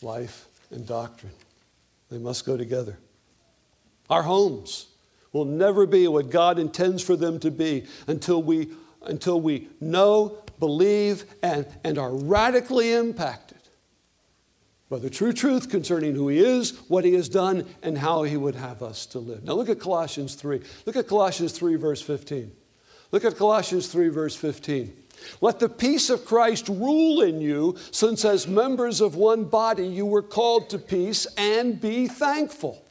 Life 0.00 0.46
and 0.70 0.86
doctrine. 0.86 1.32
They 2.10 2.18
must 2.18 2.46
go 2.46 2.56
together. 2.56 2.96
Our 4.08 4.22
homes 4.22 4.86
will 5.32 5.44
never 5.44 5.84
be 5.84 6.06
what 6.06 6.30
God 6.30 6.60
intends 6.60 7.02
for 7.02 7.16
them 7.16 7.40
to 7.40 7.50
be 7.50 7.86
until 8.06 8.40
we, 8.40 8.68
until 9.02 9.40
we 9.40 9.68
know, 9.80 10.38
believe, 10.60 11.24
and, 11.42 11.66
and 11.82 11.98
are 11.98 12.14
radically 12.14 12.92
impacted 12.92 13.58
by 14.88 15.00
the 15.00 15.10
true 15.10 15.32
truth 15.32 15.68
concerning 15.68 16.14
who 16.14 16.28
He 16.28 16.38
is, 16.38 16.78
what 16.86 17.04
He 17.04 17.14
has 17.14 17.28
done, 17.28 17.66
and 17.82 17.98
how 17.98 18.22
He 18.22 18.36
would 18.36 18.54
have 18.54 18.80
us 18.80 19.06
to 19.06 19.18
live. 19.18 19.42
Now 19.42 19.54
look 19.54 19.68
at 19.68 19.80
Colossians 19.80 20.36
3. 20.36 20.60
Look 20.86 20.94
at 20.94 21.08
Colossians 21.08 21.50
3, 21.50 21.74
verse 21.74 22.00
15. 22.00 22.52
Look 23.10 23.24
at 23.24 23.36
Colossians 23.36 23.88
3, 23.88 24.08
verse 24.08 24.36
15. 24.36 25.03
Let 25.40 25.58
the 25.58 25.68
peace 25.68 26.10
of 26.10 26.24
Christ 26.24 26.68
rule 26.68 27.22
in 27.22 27.40
you, 27.40 27.76
since 27.90 28.24
as 28.24 28.46
members 28.46 29.00
of 29.00 29.14
one 29.14 29.44
body 29.44 29.86
you 29.86 30.06
were 30.06 30.22
called 30.22 30.70
to 30.70 30.78
peace, 30.78 31.26
and 31.36 31.80
be 31.80 32.06
thankful. 32.06 32.84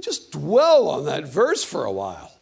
Just 0.00 0.32
dwell 0.32 0.88
on 0.88 1.04
that 1.06 1.26
verse 1.26 1.64
for 1.64 1.84
a 1.84 1.92
while. 1.92 2.32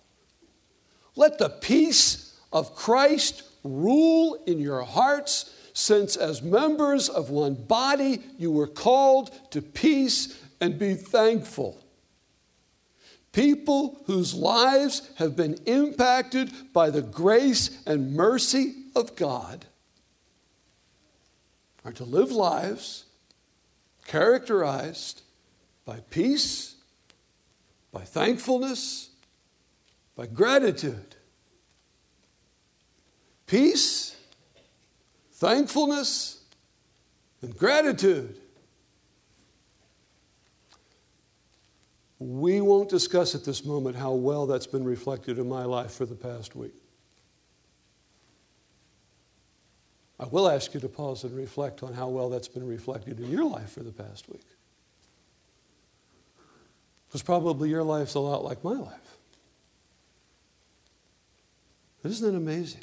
Let 1.16 1.38
the 1.38 1.50
peace 1.50 2.38
of 2.52 2.74
Christ 2.74 3.42
rule 3.62 4.42
in 4.46 4.58
your 4.58 4.82
hearts, 4.82 5.52
since 5.72 6.16
as 6.16 6.42
members 6.42 7.08
of 7.08 7.30
one 7.30 7.54
body 7.54 8.22
you 8.38 8.50
were 8.50 8.66
called 8.66 9.30
to 9.50 9.62
peace 9.62 10.40
and 10.60 10.78
be 10.78 10.94
thankful. 10.94 11.83
People 13.34 14.00
whose 14.06 14.32
lives 14.32 15.10
have 15.16 15.34
been 15.34 15.54
impacted 15.66 16.52
by 16.72 16.88
the 16.88 17.02
grace 17.02 17.82
and 17.84 18.14
mercy 18.14 18.74
of 18.94 19.16
God 19.16 19.66
are 21.84 21.90
to 21.90 22.04
live 22.04 22.30
lives 22.30 23.06
characterized 24.06 25.22
by 25.84 25.98
peace, 26.10 26.76
by 27.90 28.02
thankfulness, 28.02 29.10
by 30.14 30.26
gratitude. 30.26 31.16
Peace, 33.48 34.14
thankfulness, 35.32 36.40
and 37.42 37.58
gratitude. 37.58 38.38
We 42.18 42.60
won't 42.60 42.88
discuss 42.88 43.34
at 43.34 43.44
this 43.44 43.64
moment 43.64 43.96
how 43.96 44.12
well 44.12 44.46
that's 44.46 44.66
been 44.66 44.84
reflected 44.84 45.38
in 45.38 45.48
my 45.48 45.64
life 45.64 45.92
for 45.92 46.06
the 46.06 46.14
past 46.14 46.54
week. 46.54 46.74
I 50.18 50.26
will 50.26 50.48
ask 50.48 50.72
you 50.74 50.80
to 50.80 50.88
pause 50.88 51.24
and 51.24 51.36
reflect 51.36 51.82
on 51.82 51.92
how 51.92 52.08
well 52.08 52.30
that's 52.30 52.48
been 52.48 52.66
reflected 52.66 53.18
in 53.18 53.30
your 53.30 53.44
life 53.44 53.70
for 53.70 53.82
the 53.82 53.92
past 53.92 54.28
week. 54.28 54.46
Because 57.08 57.22
probably 57.22 57.68
your 57.68 57.82
life's 57.82 58.14
a 58.14 58.20
lot 58.20 58.44
like 58.44 58.62
my 58.62 58.74
life. 58.74 59.18
Isn't 62.04 62.32
that 62.32 62.36
amazing? 62.36 62.82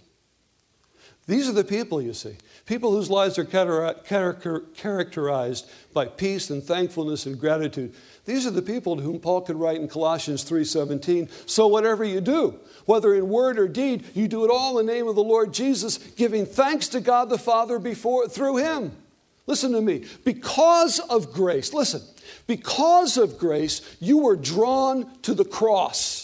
These 1.31 1.47
are 1.47 1.53
the 1.53 1.63
people 1.63 2.01
you 2.01 2.13
see. 2.13 2.35
People 2.65 2.91
whose 2.91 3.09
lives 3.09 3.37
are 3.37 3.45
characterized 3.45 5.65
by 5.93 6.07
peace 6.07 6.49
and 6.49 6.61
thankfulness 6.61 7.25
and 7.25 7.39
gratitude. 7.39 7.93
These 8.25 8.45
are 8.45 8.51
the 8.51 8.61
people 8.61 8.97
to 8.97 9.01
whom 9.01 9.17
Paul 9.17 9.39
could 9.39 9.55
write 9.55 9.79
in 9.79 9.87
Colossians 9.87 10.43
3:17, 10.43 11.29
"So 11.45 11.67
whatever 11.67 12.03
you 12.03 12.19
do, 12.19 12.55
whether 12.85 13.15
in 13.15 13.29
word 13.29 13.57
or 13.57 13.69
deed, 13.69 14.03
you 14.13 14.27
do 14.27 14.43
it 14.43 14.51
all 14.51 14.77
in 14.77 14.85
the 14.85 14.91
name 14.91 15.07
of 15.07 15.15
the 15.15 15.23
Lord 15.23 15.53
Jesus, 15.53 15.99
giving 16.17 16.45
thanks 16.45 16.89
to 16.89 16.99
God 16.99 17.29
the 17.29 17.37
Father 17.37 17.79
before 17.79 18.27
through 18.27 18.57
him." 18.57 18.91
Listen 19.47 19.71
to 19.71 19.79
me. 19.79 20.03
Because 20.25 20.99
of 20.99 21.31
grace, 21.31 21.73
listen. 21.73 22.01
Because 22.45 23.15
of 23.15 23.37
grace, 23.37 23.79
you 24.01 24.17
were 24.17 24.35
drawn 24.35 25.09
to 25.21 25.33
the 25.33 25.45
cross 25.45 26.20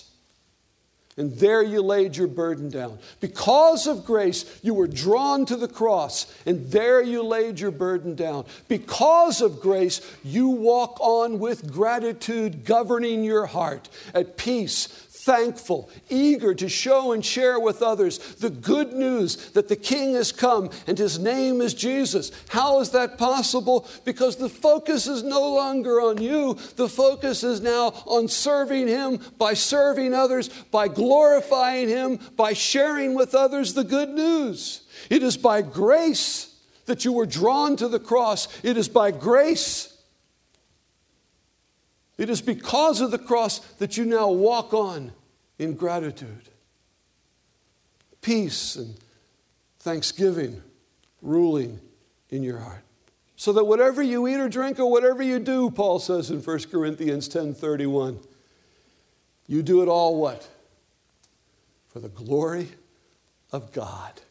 and 1.17 1.35
there 1.37 1.63
you 1.63 1.81
laid 1.81 2.15
your 2.15 2.27
burden 2.27 2.69
down. 2.69 2.99
Because 3.19 3.87
of 3.87 4.05
grace, 4.05 4.59
you 4.61 4.75
were 4.75 4.87
drawn 4.87 5.45
to 5.47 5.55
the 5.55 5.67
cross, 5.67 6.31
and 6.45 6.71
there 6.71 7.01
you 7.01 7.23
laid 7.23 7.59
your 7.59 7.71
burden 7.71 8.15
down. 8.15 8.45
Because 8.67 9.41
of 9.41 9.59
grace, 9.59 9.99
you 10.23 10.47
walk 10.47 10.97
on 11.01 11.39
with 11.39 11.71
gratitude 11.71 12.63
governing 12.63 13.23
your 13.23 13.47
heart, 13.47 13.89
at 14.13 14.37
peace, 14.37 15.06
thankful, 15.27 15.89
eager 16.09 16.55
to 16.55 16.69
show 16.69 17.11
and 17.11 17.23
share 17.23 17.59
with 17.59 17.81
others 17.81 18.17
the 18.35 18.49
good 18.49 18.93
news 18.93 19.51
that 19.51 19.67
the 19.67 19.75
King 19.75 20.13
has 20.13 20.31
come 20.31 20.69
and 20.87 20.97
his 20.97 21.19
name 21.19 21.59
is 21.59 21.73
Jesus. 21.73 22.31
How 22.47 22.79
is 22.79 22.91
that 22.91 23.17
possible? 23.17 23.85
Because 24.05 24.37
the 24.37 24.47
focus 24.47 25.05
is 25.05 25.23
no 25.23 25.53
longer 25.53 25.99
on 25.99 26.21
you, 26.21 26.53
the 26.77 26.87
focus 26.87 27.43
is 27.43 27.59
now 27.59 27.87
on 28.05 28.29
serving 28.29 28.87
him 28.87 29.19
by 29.37 29.53
serving 29.53 30.13
others, 30.13 30.47
by 30.47 30.87
glorifying 30.87 31.89
him, 31.89 32.19
by 32.37 32.53
sharing 32.53 33.13
with 33.13 33.35
others 33.35 33.73
the 33.73 33.83
good 33.83 34.09
news. 34.09 34.87
It 35.09 35.23
is 35.23 35.35
by 35.35 35.61
grace 35.61 36.55
that 36.85 37.03
you 37.03 37.11
were 37.11 37.25
drawn 37.25 37.75
to 37.75 37.89
the 37.89 37.99
cross. 37.99 38.47
It 38.63 38.77
is 38.77 38.87
by 38.87 39.11
grace 39.11 39.93
it 42.17 42.29
is 42.29 42.41
because 42.41 43.01
of 43.01 43.11
the 43.11 43.19
cross 43.19 43.59
that 43.75 43.97
you 43.97 44.05
now 44.05 44.29
walk 44.29 44.73
on 44.73 45.11
in 45.59 45.75
gratitude. 45.75 46.49
Peace 48.21 48.75
and 48.75 48.95
thanksgiving 49.79 50.61
ruling 51.21 51.79
in 52.29 52.43
your 52.43 52.57
heart. 52.57 52.83
So 53.35 53.53
that 53.53 53.65
whatever 53.65 54.01
you 54.01 54.27
eat 54.27 54.39
or 54.39 54.49
drink 54.49 54.79
or 54.79 54.89
whatever 54.89 55.21
you 55.21 55.39
do, 55.39 55.69
Paul 55.69 55.99
says 55.99 56.31
in 56.31 56.41
1 56.41 56.71
Corinthians 56.71 57.29
10:31, 57.29 58.19
you 59.45 59.61
do 59.61 59.81
it 59.81 59.87
all 59.87 60.19
what? 60.19 60.47
For 61.89 61.99
the 61.99 62.09
glory 62.09 62.69
of 63.51 63.71
God. 63.71 64.21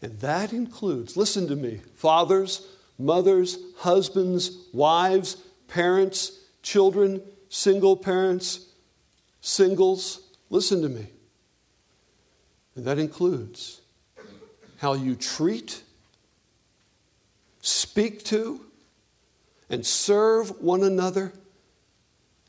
And 0.00 0.20
that 0.20 0.52
includes, 0.52 1.16
listen 1.16 1.48
to 1.48 1.56
me, 1.56 1.80
fathers, 1.96 2.66
mothers, 2.98 3.58
husbands, 3.78 4.68
wives, 4.72 5.36
parents, 5.66 6.37
children, 6.68 7.22
single 7.48 7.96
parents, 7.96 8.66
singles. 9.40 10.20
Listen 10.50 10.82
to 10.82 10.88
me. 10.90 11.06
And 12.76 12.84
that 12.84 12.98
includes 12.98 13.80
how 14.76 14.92
you 14.92 15.16
treat, 15.16 15.82
speak 17.62 18.22
to, 18.24 18.60
and 19.70 19.84
serve 19.84 20.60
one 20.60 20.82
another 20.82 21.32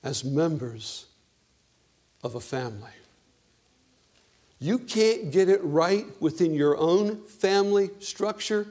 as 0.04 0.26
members 0.26 1.06
of 2.22 2.36
a 2.36 2.42
family. 2.42 2.92
You 4.60 4.80
can't 4.80 5.32
get 5.32 5.48
it 5.48 5.62
right 5.64 6.06
within 6.20 6.54
your 6.54 6.78
own 6.78 7.24
family 7.24 7.90
structure, 8.00 8.68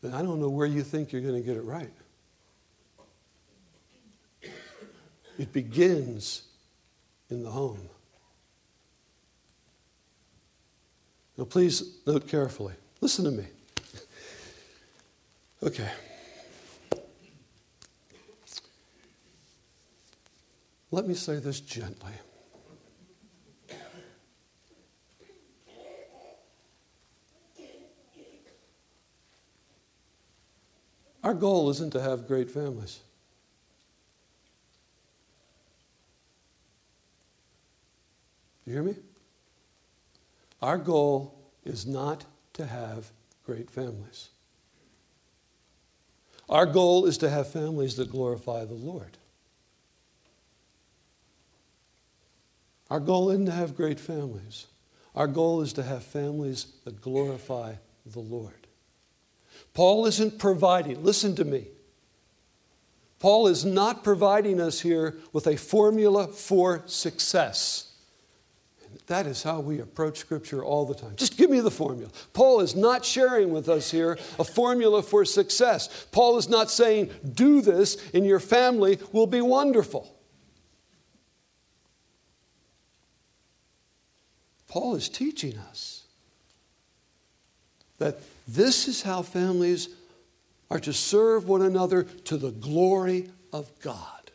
then 0.00 0.14
I 0.14 0.22
don't 0.22 0.40
know 0.40 0.48
where 0.48 0.66
you 0.66 0.82
think 0.82 1.12
you're 1.12 1.20
going 1.20 1.34
to 1.34 1.46
get 1.46 1.58
it 1.58 1.64
right. 1.64 1.92
It 5.38 5.52
begins 5.52 6.42
in 7.30 7.42
the 7.42 7.50
home. 7.50 7.88
Now, 11.36 11.44
please 11.44 11.98
note 12.06 12.28
carefully. 12.28 12.74
Listen 13.00 13.24
to 13.24 13.30
me. 13.30 13.44
Okay. 15.62 15.90
Let 20.90 21.08
me 21.08 21.14
say 21.14 21.36
this 21.38 21.58
gently. 21.60 22.12
Our 31.24 31.34
goal 31.34 31.70
isn't 31.70 31.90
to 31.92 32.02
have 32.02 32.28
great 32.28 32.50
families. 32.50 33.00
You 38.66 38.72
hear 38.72 38.82
me? 38.82 38.96
Our 40.62 40.78
goal 40.78 41.34
is 41.64 41.86
not 41.86 42.24
to 42.54 42.66
have 42.66 43.10
great 43.44 43.70
families. 43.70 44.30
Our 46.48 46.66
goal 46.66 47.06
is 47.06 47.18
to 47.18 47.30
have 47.30 47.50
families 47.50 47.96
that 47.96 48.10
glorify 48.10 48.64
the 48.64 48.74
Lord. 48.74 49.16
Our 52.90 53.00
goal 53.00 53.30
isn't 53.30 53.46
to 53.46 53.52
have 53.52 53.76
great 53.76 53.98
families. 53.98 54.66
Our 55.14 55.26
goal 55.26 55.62
is 55.62 55.72
to 55.74 55.82
have 55.82 56.02
families 56.02 56.66
that 56.84 57.00
glorify 57.00 57.74
the 58.06 58.20
Lord. 58.20 58.66
Paul 59.72 60.06
isn't 60.06 60.38
providing, 60.38 61.02
listen 61.02 61.34
to 61.36 61.44
me. 61.44 61.66
Paul 63.18 63.46
is 63.46 63.64
not 63.64 64.04
providing 64.04 64.60
us 64.60 64.80
here 64.80 65.16
with 65.32 65.46
a 65.46 65.56
formula 65.56 66.28
for 66.28 66.82
success. 66.86 67.93
That 69.06 69.26
is 69.26 69.42
how 69.42 69.60
we 69.60 69.80
approach 69.80 70.18
Scripture 70.18 70.64
all 70.64 70.86
the 70.86 70.94
time. 70.94 71.14
Just 71.16 71.36
give 71.36 71.50
me 71.50 71.60
the 71.60 71.70
formula. 71.70 72.10
Paul 72.32 72.60
is 72.60 72.74
not 72.74 73.04
sharing 73.04 73.50
with 73.50 73.68
us 73.68 73.90
here 73.90 74.18
a 74.38 74.44
formula 74.44 75.02
for 75.02 75.26
success. 75.26 76.06
Paul 76.10 76.38
is 76.38 76.48
not 76.48 76.70
saying, 76.70 77.10
do 77.34 77.60
this 77.60 77.98
and 78.14 78.24
your 78.24 78.40
family 78.40 78.98
will 79.12 79.26
be 79.26 79.42
wonderful. 79.42 80.10
Paul 84.68 84.94
is 84.94 85.08
teaching 85.08 85.58
us 85.58 86.04
that 87.98 88.18
this 88.48 88.88
is 88.88 89.02
how 89.02 89.22
families 89.22 89.90
are 90.70 90.80
to 90.80 90.92
serve 90.92 91.46
one 91.46 91.62
another 91.62 92.02
to 92.02 92.36
the 92.38 92.50
glory 92.50 93.28
of 93.52 93.70
God. 93.80 94.30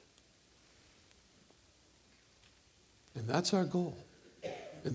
And 3.15 3.27
that's 3.27 3.53
our 3.53 3.65
goal. 3.65 3.97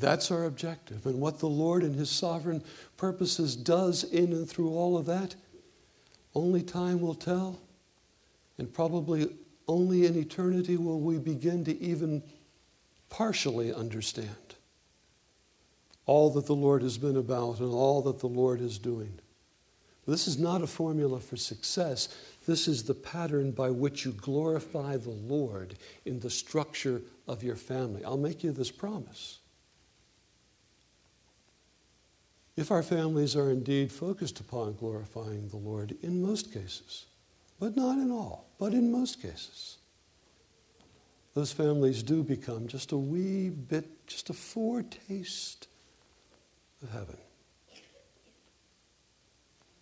That's 0.00 0.30
our 0.30 0.44
objective. 0.44 1.06
And 1.06 1.20
what 1.20 1.38
the 1.38 1.48
Lord 1.48 1.82
and 1.82 1.94
His 1.94 2.10
sovereign 2.10 2.62
purposes 2.96 3.56
does 3.56 4.04
in 4.04 4.32
and 4.32 4.48
through 4.48 4.70
all 4.70 4.96
of 4.96 5.06
that, 5.06 5.34
only 6.34 6.62
time 6.62 7.00
will 7.00 7.14
tell. 7.14 7.60
And 8.58 8.72
probably 8.72 9.28
only 9.66 10.06
in 10.06 10.16
eternity 10.16 10.76
will 10.76 11.00
we 11.00 11.18
begin 11.18 11.64
to 11.64 11.80
even 11.80 12.22
partially 13.08 13.72
understand. 13.72 14.36
all 16.06 16.30
that 16.30 16.46
the 16.46 16.54
Lord 16.54 16.82
has 16.82 16.98
been 16.98 17.16
about 17.16 17.60
and 17.60 17.72
all 17.72 18.02
that 18.02 18.18
the 18.18 18.26
Lord 18.26 18.60
is 18.60 18.78
doing. 18.78 19.18
This 20.06 20.28
is 20.28 20.38
not 20.38 20.62
a 20.62 20.66
formula 20.66 21.18
for 21.18 21.36
success. 21.36 22.14
This 22.46 22.68
is 22.68 22.82
the 22.82 22.94
pattern 22.94 23.52
by 23.52 23.70
which 23.70 24.04
you 24.04 24.12
glorify 24.12 24.98
the 24.98 25.10
Lord 25.10 25.76
in 26.04 26.20
the 26.20 26.28
structure 26.28 27.00
of 27.26 27.42
your 27.42 27.56
family. 27.56 28.04
I'll 28.04 28.18
make 28.18 28.44
you 28.44 28.52
this 28.52 28.70
promise. 28.70 29.38
If 32.56 32.70
our 32.70 32.82
families 32.82 33.34
are 33.34 33.50
indeed 33.50 33.90
focused 33.90 34.38
upon 34.40 34.74
glorifying 34.74 35.48
the 35.48 35.56
Lord 35.56 35.96
in 36.02 36.22
most 36.22 36.52
cases, 36.52 37.06
but 37.58 37.76
not 37.76 37.98
in 37.98 38.10
all, 38.10 38.46
but 38.58 38.72
in 38.72 38.92
most 38.92 39.20
cases, 39.20 39.78
those 41.34 41.52
families 41.52 42.02
do 42.02 42.22
become 42.22 42.68
just 42.68 42.92
a 42.92 42.96
wee 42.96 43.48
bit, 43.48 44.06
just 44.06 44.30
a 44.30 44.32
foretaste 44.32 45.66
of 46.82 46.90
heaven. 46.92 47.16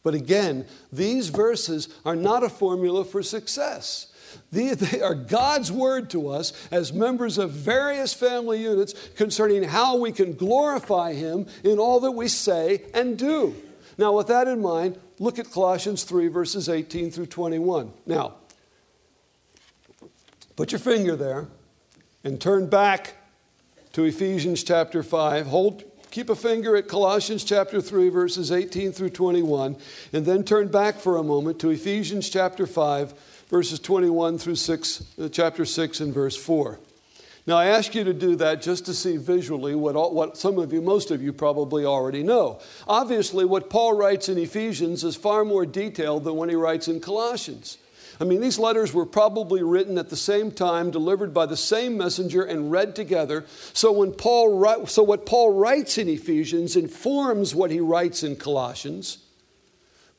But 0.03 0.15
again, 0.15 0.67
these 0.91 1.29
verses 1.29 1.89
are 2.05 2.17
not 2.17 2.43
a 2.43 2.49
formula 2.49 3.05
for 3.05 3.23
success. 3.23 4.12
They, 4.51 5.01
are 5.01 5.15
God's 5.15 5.73
word 5.73 6.11
to 6.11 6.29
us 6.29 6.53
as 6.71 6.93
members 6.93 7.39
of 7.39 7.51
various 7.51 8.15
family 8.15 8.63
units 8.63 8.95
concerning 9.17 9.63
how 9.65 9.97
we 9.97 10.13
can 10.13 10.35
glorify 10.35 11.15
Him 11.15 11.47
in 11.65 11.79
all 11.79 12.01
that 12.01 12.13
we 12.13 12.29
say 12.29 12.85
and 12.95 13.19
do. 13.19 13.55
Now, 13.99 14.13
with 14.13 14.29
that 14.29 14.49
in 14.49 14.61
mind, 14.61 14.99
look 15.19 15.39
at 15.39 15.51
Colossians 15.51 16.05
3, 16.05 16.29
verses 16.29 16.69
18 16.69 17.11
through 17.11 17.27
21. 17.27 17.93
Now, 18.07 18.35
put 20.57 20.73
your 20.73 20.79
finger 20.79 21.17
there 21.17 21.49
and 22.25 22.41
turn 22.41 22.69
back 22.69 23.15
to 23.93 24.05
Ephesians 24.05 24.65
chapter 24.65 25.03
5. 25.03 25.47
Hold, 25.47 25.85
keep 26.11 26.31
a 26.31 26.37
finger 26.37 26.77
at 26.77 26.89
Colossians 26.89 27.45
chapter 27.45 27.81
3, 27.81 28.09
verses 28.09 28.51
18 28.51 28.93
through 28.93 29.11
21, 29.11 29.77
and 30.13 30.25
then 30.25 30.45
turn 30.45 30.69
back 30.69 30.97
for 30.97 31.17
a 31.17 31.23
moment 31.23 31.59
to 31.61 31.71
Ephesians 31.71 32.29
chapter 32.29 32.67
5, 32.67 33.15
verses 33.53 33.79
21 33.79 34.39
through 34.39 34.55
6, 34.55 35.05
uh, 35.21 35.29
chapter 35.29 35.67
6 35.67 36.01
and 36.01 36.15
verse 36.15 36.35
4. 36.35 36.81
Now, 37.47 37.59
I 37.59 37.67
ask 37.67 37.95
you 37.95 38.03
to 38.03 38.15
do 38.15 38.35
that 38.37 38.63
just 38.63 38.87
to 38.87 38.95
see 38.95 39.19
visually 39.19 39.75
what, 39.75 39.95
all, 39.95 40.15
what 40.15 40.39
some 40.39 40.59
of 40.59 40.73
you, 40.73 40.81
most 40.81 41.11
of 41.11 41.23
you 41.23 41.35
probably 41.35 41.85
already 41.85 42.23
know. 42.23 42.61
Obviously, 42.89 43.45
what 43.45 43.69
Paul 43.69 43.93
writes 43.93 44.31
in 44.31 44.39
Ephesians 44.39 45.05
is 45.05 45.17
far 45.17 45.45
more 45.45 45.67
detailed 45.67 46.25
than 46.25 46.37
when 46.37 46.49
he 46.49 46.55
writes 46.55 46.89
in 46.89 47.01
Colossians. 47.01 47.77
I 48.19 48.25
mean, 48.25 48.41
these 48.41 48.59
letters 48.59 48.95
were 48.95 49.05
probably 49.05 49.63
written 49.63 49.99
at 49.99 50.09
the 50.09 50.17
same 50.17 50.51
time, 50.51 50.91
delivered 50.91 51.35
by 51.35 51.45
the 51.45 51.57
same 51.57 51.99
messenger, 51.99 52.43
and 52.43 52.71
read 52.71 52.97
together. 52.97 53.45
So, 53.75 53.93
when 53.93 54.13
Paul, 54.13 54.87
so 54.87 55.03
what 55.03 55.27
Paul 55.27 55.53
writes 55.53 55.99
in 55.99 56.09
Ephesians 56.09 56.75
informs 56.75 57.55
what 57.55 57.71
he 57.71 57.81
writes 57.81 58.23
in 58.23 58.37
Colossians. 58.37 59.22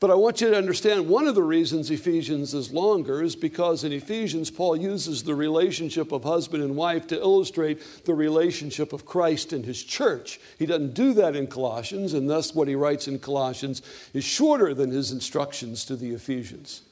But 0.04 0.10
I 0.10 0.16
want 0.16 0.42
you 0.42 0.50
to 0.50 0.58
understand 0.58 1.08
one 1.08 1.26
of 1.26 1.34
the 1.34 1.42
reasons 1.42 1.90
Ephesians 1.90 2.52
is 2.52 2.70
longer 2.70 3.22
is 3.22 3.34
because 3.34 3.84
in 3.84 3.92
Ephesians, 3.94 4.50
Paul 4.50 4.76
uses 4.76 5.22
the 5.22 5.34
relationship 5.34 6.12
of 6.12 6.24
husband 6.24 6.62
and 6.62 6.76
wife 6.76 7.06
to 7.06 7.18
illustrate 7.18 8.04
the 8.04 8.12
relationship 8.12 8.92
of 8.92 9.06
Christ 9.06 9.54
and 9.54 9.64
his 9.64 9.82
church. 9.82 10.38
He 10.58 10.66
doesn't 10.66 10.92
do 10.92 11.14
that 11.14 11.34
in 11.34 11.46
Colossians, 11.46 12.12
and 12.12 12.28
thus 12.28 12.54
what 12.54 12.68
he 12.68 12.74
writes 12.74 13.08
in 13.08 13.18
Colossians 13.18 13.80
is 14.12 14.24
shorter 14.24 14.74
than 14.74 14.90
his 14.90 15.10
instructions 15.10 15.86
to 15.86 15.96
the 15.96 16.12
Ephesians. 16.12 16.82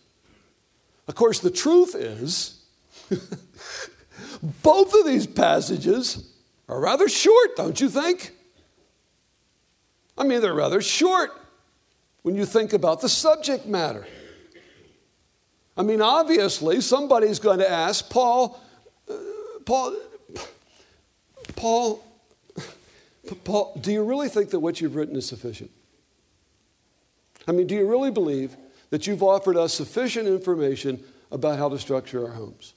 Of 1.07 1.15
course, 1.15 1.39
the 1.39 1.51
truth 1.51 1.95
is, 1.95 2.65
both 4.63 4.95
of 4.95 5.05
these 5.05 5.27
passages 5.27 6.33
are 6.67 6.81
rather 6.81 7.11
short, 7.11 7.57
don't 7.57 7.79
you 7.79 7.91
think? 7.91 8.33
I 10.17 10.25
mean, 10.25 10.41
they're 10.41 10.55
rather 10.55 10.81
short 10.81 11.42
when 12.23 12.35
you 12.35 12.45
think 12.45 12.73
about 12.73 13.01
the 13.01 13.09
subject 13.09 13.67
matter. 13.67 14.07
I 15.77 15.83
mean, 15.83 16.03
obviously, 16.03 16.81
somebody's 16.81 17.39
going 17.39 17.59
to 17.59 17.71
ask, 17.71 18.09
Paul, 18.11 18.61
uh, 19.11 19.15
Paul, 19.65 19.97
Paul, 21.57 22.05
Paul, 23.45 23.79
do 23.81 23.93
you 23.93 24.05
really 24.05 24.29
think 24.29 24.51
that 24.51 24.61
what 24.61 24.81
you've 24.81 24.95
written 24.95 25.17
is 25.17 25.27
sufficient? 25.27 25.71
I 27.49 27.53
mean, 27.53 27.67
do 27.67 27.75
you 27.75 27.89
really 27.89 28.11
believe 28.11 28.57
that 28.93 29.07
you've 29.07 29.23
offered 29.23 29.57
us 29.57 29.73
sufficient 29.73 30.29
information 30.29 31.03
about 31.33 31.59
how 31.59 31.69
to 31.71 31.79
structure 31.79 32.27
our 32.27 32.35
homes. 32.35 32.75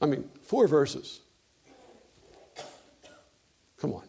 I 0.00 0.06
mean, 0.06 0.28
four 0.42 0.68
verses. 0.68 1.20
Come 3.78 3.94
on. 3.94 4.02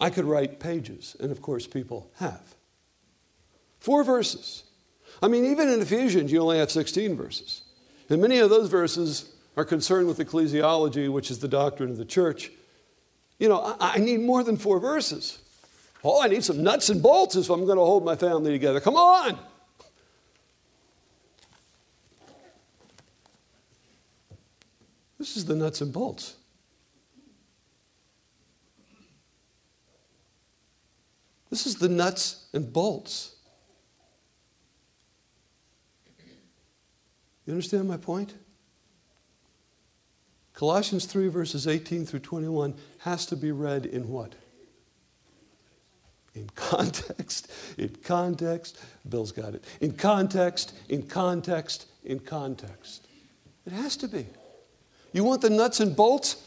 I 0.00 0.10
could 0.10 0.24
write 0.24 0.60
pages, 0.60 1.14
and 1.20 1.30
of 1.30 1.42
course, 1.42 1.66
people 1.66 2.10
have. 2.16 2.54
Four 3.80 4.02
verses. 4.02 4.64
I 5.22 5.28
mean, 5.28 5.44
even 5.44 5.68
in 5.68 5.80
Ephesians, 5.80 6.32
you 6.32 6.40
only 6.40 6.58
have 6.58 6.70
16 6.70 7.16
verses. 7.16 7.62
And 8.08 8.20
many 8.20 8.38
of 8.38 8.50
those 8.50 8.68
verses 8.68 9.32
are 9.56 9.64
concerned 9.64 10.08
with 10.08 10.18
ecclesiology, 10.18 11.10
which 11.10 11.30
is 11.30 11.40
the 11.40 11.48
doctrine 11.48 11.90
of 11.90 11.98
the 11.98 12.04
church. 12.04 12.50
You 13.38 13.48
know, 13.48 13.76
I, 13.80 13.94
I 13.94 13.98
need 13.98 14.20
more 14.20 14.42
than 14.42 14.56
four 14.56 14.80
verses. 14.80 15.38
Oh, 16.02 16.22
I 16.22 16.28
need 16.28 16.44
some 16.44 16.62
nuts 16.62 16.88
and 16.88 17.02
bolts 17.02 17.36
if 17.36 17.50
I'm 17.50 17.66
going 17.66 17.76
to 17.76 17.84
hold 17.84 18.04
my 18.04 18.16
family 18.16 18.52
together. 18.52 18.80
Come 18.80 18.96
on. 18.96 19.38
This 25.18 25.36
is 25.36 25.44
the 25.44 25.54
nuts 25.54 25.82
and 25.82 25.92
bolts. 25.92 26.36
This 31.50 31.66
is 31.66 31.76
the 31.76 31.88
nuts 31.88 32.46
and 32.52 32.72
bolts. 32.72 33.34
You 37.44 37.52
understand 37.52 37.88
my 37.88 37.96
point? 37.96 38.34
Colossians 40.54 41.06
3, 41.06 41.28
verses 41.28 41.66
18 41.66 42.06
through 42.06 42.20
21 42.20 42.74
has 42.98 43.26
to 43.26 43.36
be 43.36 43.50
read 43.50 43.86
in 43.86 44.08
what? 44.08 44.34
In 46.34 46.48
context, 46.54 47.50
in 47.76 47.88
context. 48.04 48.78
Bill's 49.08 49.32
got 49.32 49.54
it. 49.54 49.64
In 49.80 49.92
context, 49.94 50.74
in 50.88 51.02
context, 51.02 51.86
in 52.04 52.20
context. 52.20 53.08
It 53.66 53.72
has 53.72 53.96
to 53.96 54.06
be. 54.06 54.26
You 55.12 55.24
want 55.24 55.42
the 55.42 55.50
nuts 55.50 55.80
and 55.80 55.96
bolts? 55.96 56.46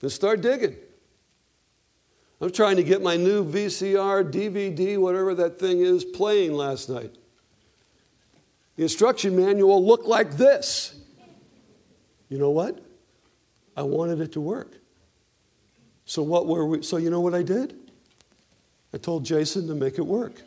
Then 0.00 0.10
start 0.10 0.40
digging. 0.40 0.74
I'm 2.40 2.52
trying 2.52 2.76
to 2.76 2.84
get 2.84 3.02
my 3.02 3.16
new 3.16 3.44
VCR, 3.44 4.30
DVD, 4.30 4.96
whatever 4.96 5.34
that 5.34 5.58
thing 5.58 5.80
is, 5.80 6.04
playing 6.04 6.52
last 6.52 6.88
night. 6.88 7.14
The 8.76 8.84
instruction 8.84 9.34
manual 9.34 9.84
looked 9.84 10.06
like 10.06 10.36
this. 10.36 10.94
You 12.28 12.38
know 12.38 12.50
what? 12.50 12.84
I 13.76 13.82
wanted 13.82 14.20
it 14.20 14.30
to 14.32 14.40
work. 14.40 14.76
So 16.04 16.22
what 16.22 16.46
were 16.46 16.64
we 16.64 16.82
so 16.82 16.96
you 16.96 17.10
know 17.10 17.20
what 17.20 17.34
I 17.34 17.42
did? 17.42 17.74
I 18.94 18.98
told 18.98 19.24
Jason 19.24 19.66
to 19.66 19.74
make 19.74 19.98
it 19.98 20.06
work. 20.06 20.40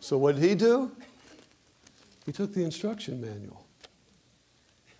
so 0.00 0.18
what 0.18 0.34
did 0.34 0.44
he 0.44 0.56
do? 0.56 0.90
He 2.26 2.32
took 2.32 2.52
the 2.52 2.64
instruction 2.64 3.20
manual. 3.20 3.64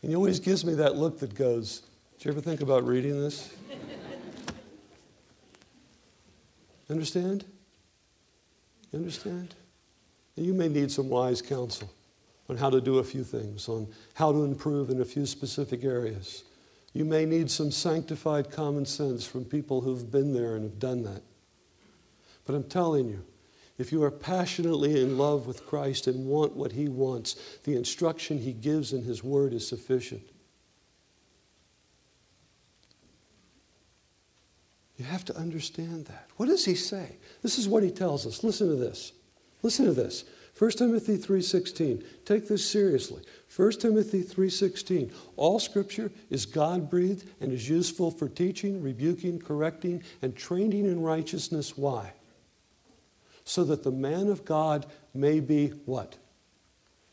And 0.03 0.11
he 0.11 0.17
always 0.17 0.41
gives 0.41 0.65
me 0.65 0.75
that 0.75 0.97
look 0.97 1.19
that 1.21 1.35
goes, 1.35 1.83
Did 2.19 2.27
you 2.27 2.31
ever 2.33 2.41
think 2.41 2.61
about 2.61 2.87
reading 2.87 3.21
this? 3.21 3.55
Understand? 6.89 7.45
Understand? 8.93 9.55
And 10.37 10.45
you 10.47 10.55
may 10.55 10.69
need 10.69 10.91
some 10.91 11.09
wise 11.09 11.41
counsel 11.41 11.91
on 12.49 12.57
how 12.57 12.69
to 12.69 12.81
do 12.81 12.99
a 12.99 13.05
few 13.05 13.23
things, 13.23 13.69
on 13.69 13.87
how 14.15 14.33
to 14.33 14.43
improve 14.43 14.91
in 14.91 15.01
a 15.01 15.05
few 15.05 15.25
specific 15.25 15.85
areas. 15.85 16.43
You 16.93 17.05
may 17.05 17.25
need 17.25 17.51
some 17.51 17.71
sanctified 17.71 18.51
common 18.51 18.85
sense 18.85 19.25
from 19.25 19.45
people 19.45 19.83
who've 19.83 20.11
been 20.11 20.35
there 20.35 20.57
and 20.57 20.65
have 20.65 20.81
done 20.81 21.05
that. 21.05 21.23
But 22.45 22.57
I'm 22.57 22.65
telling 22.65 23.09
you, 23.09 23.25
if 23.81 23.93
you 23.93 24.03
are 24.03 24.11
passionately 24.11 25.01
in 25.01 25.17
love 25.17 25.47
with 25.47 25.67
Christ 25.67 26.07
and 26.07 26.27
want 26.27 26.57
what 26.57 26.73
He 26.73 26.89
wants, 26.89 27.37
the 27.65 27.77
instruction 27.77 28.39
He 28.39 28.53
gives 28.53 28.93
in 28.93 29.03
His 29.03 29.23
Word 29.23 29.53
is 29.53 29.67
sufficient. 29.67 30.23
You 34.97 35.05
have 35.07 35.25
to 35.27 35.37
understand 35.37 36.07
that. 36.07 36.29
What 36.37 36.47
does 36.47 36.65
He 36.65 36.75
say? 36.75 37.17
This 37.43 37.59
is 37.59 37.69
what 37.69 37.83
He 37.83 37.91
tells 37.91 38.27
us. 38.27 38.45
Listen 38.45 38.69
to 38.69 38.77
this. 38.77 39.13
Listen 39.63 39.87
to 39.87 39.93
this. 39.93 40.25
1 40.59 40.73
Timothy 40.73 41.17
3:16. 41.17 42.05
Take 42.27 42.49
this 42.49 42.67
seriously. 42.67 43.23
1 43.49 43.81
Timothy 43.81 44.23
3:16. 44.23 45.11
All 45.37 45.59
scripture 45.59 46.13
is 46.29 46.45
God-breathed 46.45 47.25
and 47.41 47.51
is 47.51 47.69
useful 47.69 48.11
for 48.11 48.29
teaching, 48.29 48.83
rebuking, 48.83 49.39
correcting, 49.39 50.03
and 50.21 50.37
training 50.37 50.85
in 50.85 51.01
righteousness. 51.01 51.79
Why? 51.79 52.13
So 53.51 53.65
that 53.65 53.83
the 53.83 53.91
man 53.91 54.29
of 54.29 54.45
God 54.45 54.87
may 55.13 55.41
be 55.41 55.71
what? 55.85 56.17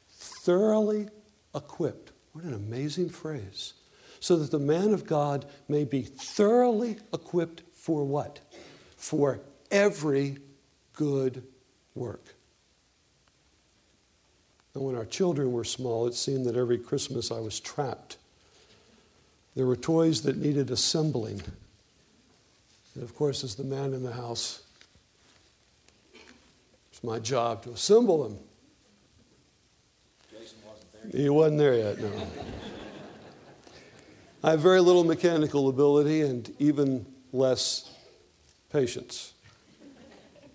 Thoroughly 0.08 1.08
equipped. 1.56 2.12
What 2.32 2.44
an 2.44 2.54
amazing 2.54 3.10
phrase. 3.10 3.74
So 4.20 4.38
that 4.38 4.52
the 4.52 4.60
man 4.60 4.94
of 4.94 5.08
God 5.08 5.48
may 5.68 5.84
be 5.84 6.04
thoroughly 6.04 7.00
equipped 7.12 7.64
for 7.74 8.06
what? 8.06 8.40
For 8.98 9.40
every 9.72 10.38
good 10.94 11.42
work. 11.96 12.36
And 14.76 14.84
when 14.84 14.96
our 14.96 15.06
children 15.06 15.52
were 15.52 15.64
small, 15.64 16.06
it 16.06 16.14
seemed 16.14 16.46
that 16.46 16.56
every 16.56 16.78
Christmas 16.78 17.32
I 17.32 17.40
was 17.40 17.60
trapped. 17.60 18.18
There 19.56 19.66
were 19.66 19.76
toys 19.76 20.22
that 20.22 20.38
needed 20.38 20.70
assembling. 20.70 21.42
And 22.94 23.04
of 23.04 23.16
course, 23.16 23.44
as 23.44 23.56
the 23.56 23.64
man 23.64 23.96
in 23.96 24.04
the 24.04 24.14
house, 24.14 24.62
it's 26.98 27.04
my 27.04 27.20
job 27.20 27.62
to 27.62 27.70
assemble 27.70 28.24
them. 28.24 28.40
Jason 30.32 30.58
wasn't 30.66 31.12
there. 31.12 31.22
He 31.22 31.30
wasn't 31.30 31.60
there 31.60 31.76
yet, 31.76 32.00
no. 32.00 32.12
I 34.44 34.52
have 34.52 34.62
very 34.62 34.82
little 34.82 35.04
mechanical 35.04 35.70
ability 35.70 36.22
and 36.22 36.52
even 36.58 37.06
less 37.32 37.94
patience. 38.72 39.34
It 40.42 40.50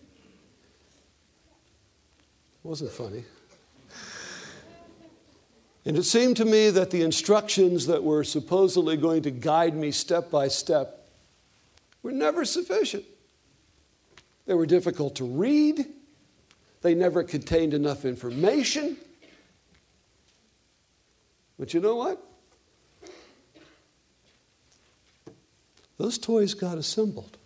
wasn't 2.64 2.90
funny. 2.90 3.22
And 5.84 5.97
it 5.97 6.03
seemed 6.03 6.38
to 6.38 6.45
me 6.45 6.70
that 6.70 6.90
the 6.90 7.03
instructions 7.03 7.86
that 7.86 8.03
were 8.03 8.24
supposedly 8.24 8.97
going 8.97 9.22
to 9.22 9.30
guide 9.30 9.76
me 9.76 9.93
step 9.93 10.28
by 10.28 10.49
step 10.49 11.09
were 12.03 12.11
never 12.11 12.45
sufficient. 12.45 13.05
They 14.47 14.55
were 14.55 14.66
difficult 14.66 15.14
to 15.16 15.24
read, 15.24 15.86
they 16.82 16.94
never 16.94 17.22
contained 17.22 17.74
enough 17.74 18.04
information. 18.04 18.96
But 21.58 21.72
you 21.72 21.80
know 21.80 21.96
what? 21.96 22.20
Those 25.96 26.18
toys 26.18 26.54
got 26.54 26.78
assembled. 26.78 27.38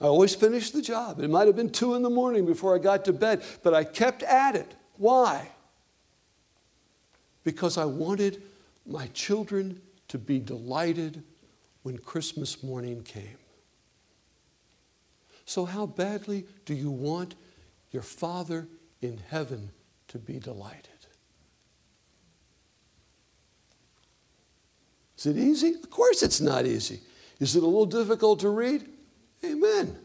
I 0.00 0.06
always 0.06 0.34
finished 0.34 0.72
the 0.72 0.82
job. 0.82 1.20
It 1.20 1.28
might 1.28 1.46
have 1.46 1.56
been 1.56 1.70
two 1.70 1.94
in 1.94 2.02
the 2.02 2.10
morning 2.10 2.46
before 2.46 2.74
I 2.74 2.78
got 2.78 3.04
to 3.04 3.12
bed, 3.12 3.42
but 3.62 3.74
I 3.74 3.84
kept 3.84 4.22
at 4.22 4.56
it. 4.56 4.74
Why? 4.96 5.50
Because 7.42 7.76
I 7.76 7.84
wanted 7.84 8.42
my 8.86 9.06
children 9.08 9.80
to 10.08 10.18
be 10.18 10.38
delighted 10.38 11.22
when 11.82 11.98
Christmas 11.98 12.62
morning 12.62 13.02
came. 13.02 13.36
So, 15.44 15.64
how 15.64 15.86
badly 15.86 16.46
do 16.64 16.74
you 16.74 16.90
want 16.90 17.34
your 17.90 18.02
Father 18.02 18.66
in 19.02 19.20
heaven 19.28 19.70
to 20.08 20.18
be 20.18 20.38
delighted? 20.38 20.88
Is 25.24 25.36
it 25.36 25.38
easy? 25.38 25.74
Of 25.74 25.88
course, 25.90 26.22
it's 26.22 26.40
not 26.40 26.66
easy. 26.66 27.00
Is 27.40 27.56
it 27.56 27.62
a 27.62 27.66
little 27.66 27.86
difficult 27.86 28.40
to 28.40 28.50
read? 28.50 28.86
Amen. 29.44 29.96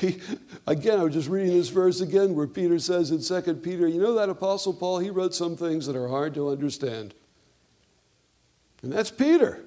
Again, 0.66 0.98
I 0.98 1.04
was 1.04 1.12
just 1.12 1.28
reading 1.28 1.54
this 1.54 1.68
verse 1.68 2.00
again 2.00 2.34
where 2.34 2.46
Peter 2.46 2.78
says 2.78 3.10
in 3.10 3.22
2 3.22 3.54
Peter, 3.56 3.86
you 3.86 4.00
know 4.00 4.14
that 4.14 4.30
Apostle 4.30 4.72
Paul, 4.72 5.00
he 5.00 5.10
wrote 5.10 5.34
some 5.34 5.54
things 5.54 5.86
that 5.86 5.96
are 5.96 6.08
hard 6.08 6.32
to 6.34 6.48
understand. 6.48 7.12
And 8.82 8.90
that's 8.90 9.10
Peter 9.10 9.62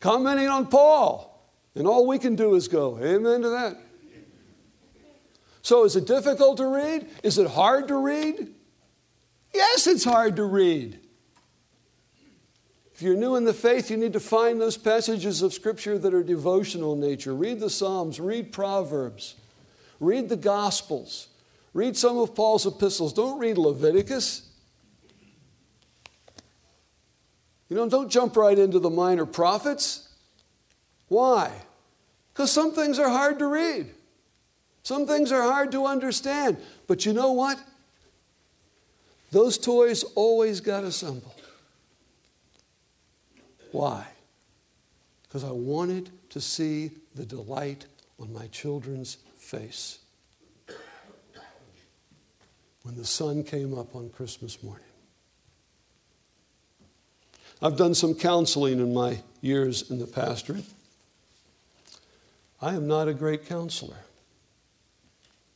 commenting 0.00 0.48
on 0.48 0.66
Paul. 0.66 1.28
And 1.76 1.86
all 1.86 2.06
we 2.06 2.18
can 2.18 2.34
do 2.34 2.56
is 2.56 2.66
go, 2.66 2.98
amen 2.98 3.42
to 3.42 3.50
that. 3.50 3.76
So 5.62 5.84
is 5.84 5.94
it 5.94 6.06
difficult 6.06 6.56
to 6.58 6.66
read? 6.66 7.08
Is 7.22 7.38
it 7.38 7.48
hard 7.48 7.88
to 7.88 7.96
read? 7.96 8.52
Yes, 9.54 9.86
it's 9.86 10.04
hard 10.04 10.36
to 10.36 10.44
read. 10.44 10.98
If 12.94 13.00
you're 13.00 13.16
new 13.16 13.36
in 13.36 13.44
the 13.44 13.54
faith, 13.54 13.90
you 13.90 13.96
need 13.96 14.12
to 14.12 14.20
find 14.20 14.60
those 14.60 14.76
passages 14.76 15.40
of 15.40 15.54
Scripture 15.54 15.98
that 15.98 16.12
are 16.12 16.22
devotional 16.22 16.92
in 16.94 17.00
nature. 17.00 17.34
Read 17.34 17.60
the 17.60 17.70
Psalms, 17.70 18.20
read 18.20 18.52
Proverbs, 18.52 19.36
read 19.98 20.28
the 20.28 20.36
Gospels, 20.36 21.28
read 21.74 21.96
some 21.96 22.18
of 22.18 22.34
Paul's 22.34 22.66
epistles. 22.66 23.12
Don't 23.12 23.38
read 23.38 23.56
Leviticus. 23.56 24.48
You 27.68 27.76
know, 27.76 27.88
don't 27.88 28.10
jump 28.10 28.36
right 28.36 28.58
into 28.58 28.78
the 28.78 28.90
minor 28.90 29.24
prophets. 29.24 30.08
Why? 31.08 31.50
Because 32.32 32.50
some 32.50 32.72
things 32.74 32.98
are 32.98 33.08
hard 33.08 33.38
to 33.38 33.46
read. 33.46 33.94
Some 34.82 35.06
things 35.06 35.30
are 35.30 35.42
hard 35.42 35.72
to 35.72 35.86
understand. 35.86 36.56
But 36.86 37.06
you 37.06 37.12
know 37.12 37.32
what? 37.32 37.58
Those 39.30 39.56
toys 39.56 40.02
always 40.14 40.60
got 40.60 40.84
assembled. 40.84 41.40
Why? 43.70 44.06
Because 45.22 45.44
I 45.44 45.50
wanted 45.50 46.10
to 46.30 46.40
see 46.40 46.90
the 47.14 47.24
delight 47.24 47.86
on 48.20 48.32
my 48.32 48.46
children's 48.48 49.16
face 49.38 49.98
when 52.82 52.96
the 52.96 53.04
sun 53.04 53.42
came 53.44 53.78
up 53.78 53.94
on 53.94 54.10
Christmas 54.10 54.62
morning. 54.62 54.84
I've 57.62 57.76
done 57.76 57.94
some 57.94 58.14
counseling 58.14 58.80
in 58.80 58.92
my 58.92 59.20
years 59.40 59.90
in 59.90 59.98
the 59.98 60.06
pastorate. 60.06 60.64
I 62.60 62.74
am 62.74 62.86
not 62.86 63.08
a 63.08 63.14
great 63.14 63.46
counselor. 63.46 63.96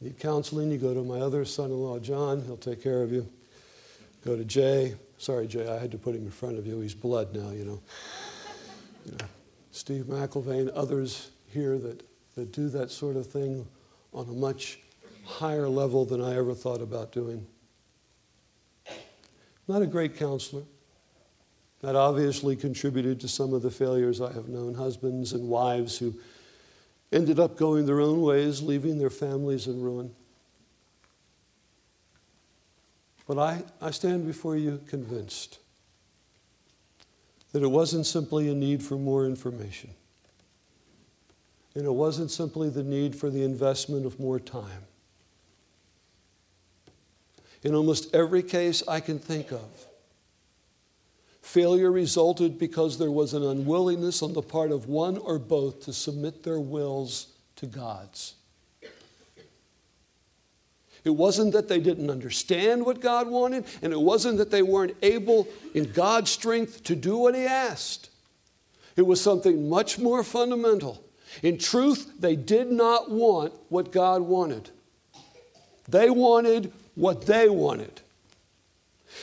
Need 0.01 0.19
counseling, 0.19 0.71
you 0.71 0.79
go 0.79 0.93
to 0.93 1.03
my 1.03 1.21
other 1.21 1.45
son 1.45 1.71
in 1.71 1.79
law, 1.79 1.99
John, 1.99 2.43
he'll 2.43 2.57
take 2.57 2.83
care 2.83 3.03
of 3.03 3.13
you. 3.13 3.27
Go 4.25 4.37
to 4.37 4.45
Jay. 4.45 4.95
Sorry, 5.19 5.47
Jay, 5.47 5.69
I 5.69 5.79
had 5.79 5.91
to 5.93 5.99
put 5.99 6.15
him 6.15 6.25
in 6.25 6.31
front 6.31 6.59
of 6.59 6.67
you. 6.67 6.81
He's 6.81 6.95
blood 6.95 7.35
now, 7.35 7.51
you 7.51 7.65
know. 7.65 7.81
You 9.07 9.13
know 9.13 9.27
Steve 9.77 10.05
McIlvain, 10.05 10.71
others 10.75 11.31
here 11.53 11.77
that, 11.79 12.03
that 12.35 12.51
do 12.51 12.71
that 12.71 12.91
sort 12.91 13.15
of 13.15 13.27
thing 13.27 13.67
on 14.15 14.27
a 14.27 14.33
much 14.33 14.79
higher 15.25 15.69
level 15.69 16.07
than 16.07 16.23
I 16.23 16.35
ever 16.35 16.55
thought 16.55 16.81
about 16.81 17.13
doing. 17.13 17.47
Not 19.69 19.83
a 19.83 19.87
great 19.87 20.17
counselor. 20.17 20.63
That 21.83 21.95
obviously 21.95 22.57
contributed 22.57 23.21
to 23.21 23.29
some 23.29 23.53
of 23.53 23.61
the 23.61 23.71
failures 23.71 24.23
I 24.23 24.33
have 24.33 24.49
known, 24.49 24.73
husbands 24.73 25.35
and 25.35 25.47
wives 25.47 25.99
who 25.99 26.15
ended 27.13 27.39
up 27.39 27.57
going 27.57 27.87
their 27.87 28.01
own 28.01 28.21
ways, 28.23 28.63
leaving 28.63 28.99
their 28.99 29.11
families 29.11 29.67
in 29.67 29.81
ruin. 29.81 30.15
But 33.27 33.39
I, 33.39 33.63
I 33.81 33.91
stand 33.91 34.27
before 34.27 34.57
you 34.57 34.81
convinced 34.89 35.59
that 37.53 37.63
it 37.63 37.69
wasn't 37.69 38.07
simply 38.07 38.49
a 38.49 38.55
need 38.55 38.83
for 38.83 38.97
more 38.97 39.27
information. 39.27 39.91
And 41.75 41.85
it 41.85 41.93
wasn't 41.93 42.31
simply 42.31 42.71
the 42.71 42.83
need 42.83 43.17
for 43.17 43.31
the 43.31 43.43
investment 43.43 44.07
of 44.07 44.21
more 44.21 44.39
time. 44.39 44.85
In 47.63 47.75
almost 47.75 48.15
every 48.15 48.43
case 48.43 48.83
I 48.87 49.01
can 49.01 49.19
think 49.19 49.53
of, 49.53 49.87
failure 51.47 51.93
resulted 51.93 52.59
because 52.59 52.99
there 52.99 53.11
was 53.11 53.33
an 53.33 53.45
unwillingness 53.45 54.21
on 54.21 54.33
the 54.33 54.43
part 54.43 54.73
of 54.73 54.89
one 54.89 55.17
or 55.17 55.39
both 55.39 55.81
to 55.81 55.93
submit 55.93 56.43
their 56.43 56.59
wills 56.59 57.29
to 57.55 57.67
God's. 57.67 58.35
It 61.05 61.11
wasn't 61.11 61.53
that 61.53 61.69
they 61.69 61.79
didn't 61.79 62.11
understand 62.11 62.85
what 62.85 63.01
God 63.01 63.29
wanted, 63.29 63.65
and 63.81 63.93
it 63.93 64.01
wasn't 64.01 64.39
that 64.39 64.51
they 64.51 64.63
weren't 64.63 64.97
able, 65.03 65.47
in 65.73 65.93
God's 65.93 66.33
strength, 66.33 66.83
to 66.83 66.97
do 66.97 67.17
what 67.17 67.37
He 67.37 67.45
asked. 67.45 68.11
It 68.97 69.07
was 69.07 69.21
something 69.21 69.69
much 69.69 70.01
more 70.01 70.25
fundamental. 70.25 71.01
In 71.45 71.59
truth, 71.59 72.13
they 72.19 72.35
did 72.35 72.73
not 72.73 73.09
want 73.09 73.53
what 73.69 73.93
God 73.93 74.23
wanted, 74.23 74.71
they 75.89 76.11
wanted 76.11 76.73
what 76.97 77.25
they 77.27 77.49
wanted. 77.49 78.01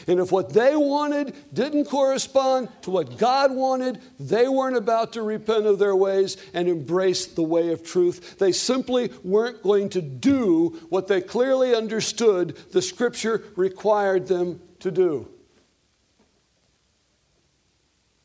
And 0.07 0.19
if 0.19 0.31
what 0.31 0.53
they 0.53 0.75
wanted 0.75 1.35
didn't 1.53 1.85
correspond 1.85 2.69
to 2.83 2.91
what 2.91 3.17
God 3.17 3.51
wanted, 3.51 3.99
they 4.19 4.47
weren't 4.47 4.77
about 4.77 5.13
to 5.13 5.21
repent 5.21 5.65
of 5.65 5.79
their 5.79 5.95
ways 5.95 6.37
and 6.53 6.67
embrace 6.67 7.25
the 7.25 7.43
way 7.43 7.71
of 7.71 7.83
truth. 7.83 8.39
They 8.39 8.51
simply 8.51 9.11
weren't 9.23 9.61
going 9.61 9.89
to 9.89 10.01
do 10.01 10.79
what 10.89 11.07
they 11.07 11.21
clearly 11.21 11.75
understood 11.75 12.55
the 12.71 12.81
Scripture 12.81 13.43
required 13.55 14.27
them 14.27 14.61
to 14.79 14.91
do. 14.91 15.27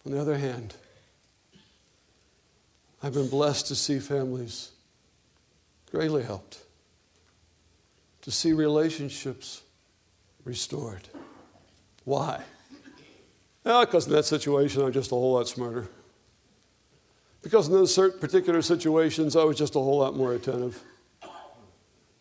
On 0.07 0.13
the 0.13 0.21
other 0.21 0.39
hand, 0.39 0.75
I've 3.03 3.15
been 3.15 3.29
blessed 3.29 3.67
to 3.69 3.75
see 3.75 3.99
families 3.99 4.71
greatly 5.91 6.23
helped, 6.23 6.59
to 8.23 8.31
see 8.31 8.53
relationships 8.53 9.63
restored. 10.45 11.09
Why? 12.09 12.43
Well, 13.65 13.85
because 13.85 14.07
in 14.07 14.15
that 14.15 14.25
situation, 14.25 14.81
I'm 14.81 14.93
just 14.93 15.13
a 15.13 15.15
whole 15.15 15.35
lot 15.35 15.47
smarter. 15.47 15.91
Because 17.43 17.69
in 17.69 17.75
those 17.75 17.95
certain 17.95 18.19
particular 18.19 18.63
situations, 18.63 19.37
I 19.37 19.45
was 19.45 19.59
just 19.59 19.77
a 19.77 19.79
whole 19.79 19.99
lot 19.99 20.17
more 20.17 20.33
attentive. 20.33 20.83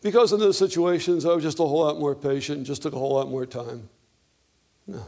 Because 0.02 0.34
in 0.34 0.40
those 0.40 0.58
situations, 0.58 1.24
I 1.24 1.32
was 1.32 1.42
just 1.42 1.58
a 1.58 1.62
whole 1.62 1.84
lot 1.84 1.98
more 1.98 2.14
patient 2.14 2.58
and 2.58 2.66
just 2.66 2.82
took 2.82 2.92
a 2.92 2.98
whole 2.98 3.14
lot 3.14 3.30
more 3.30 3.46
time. 3.46 3.88
No. 4.86 5.06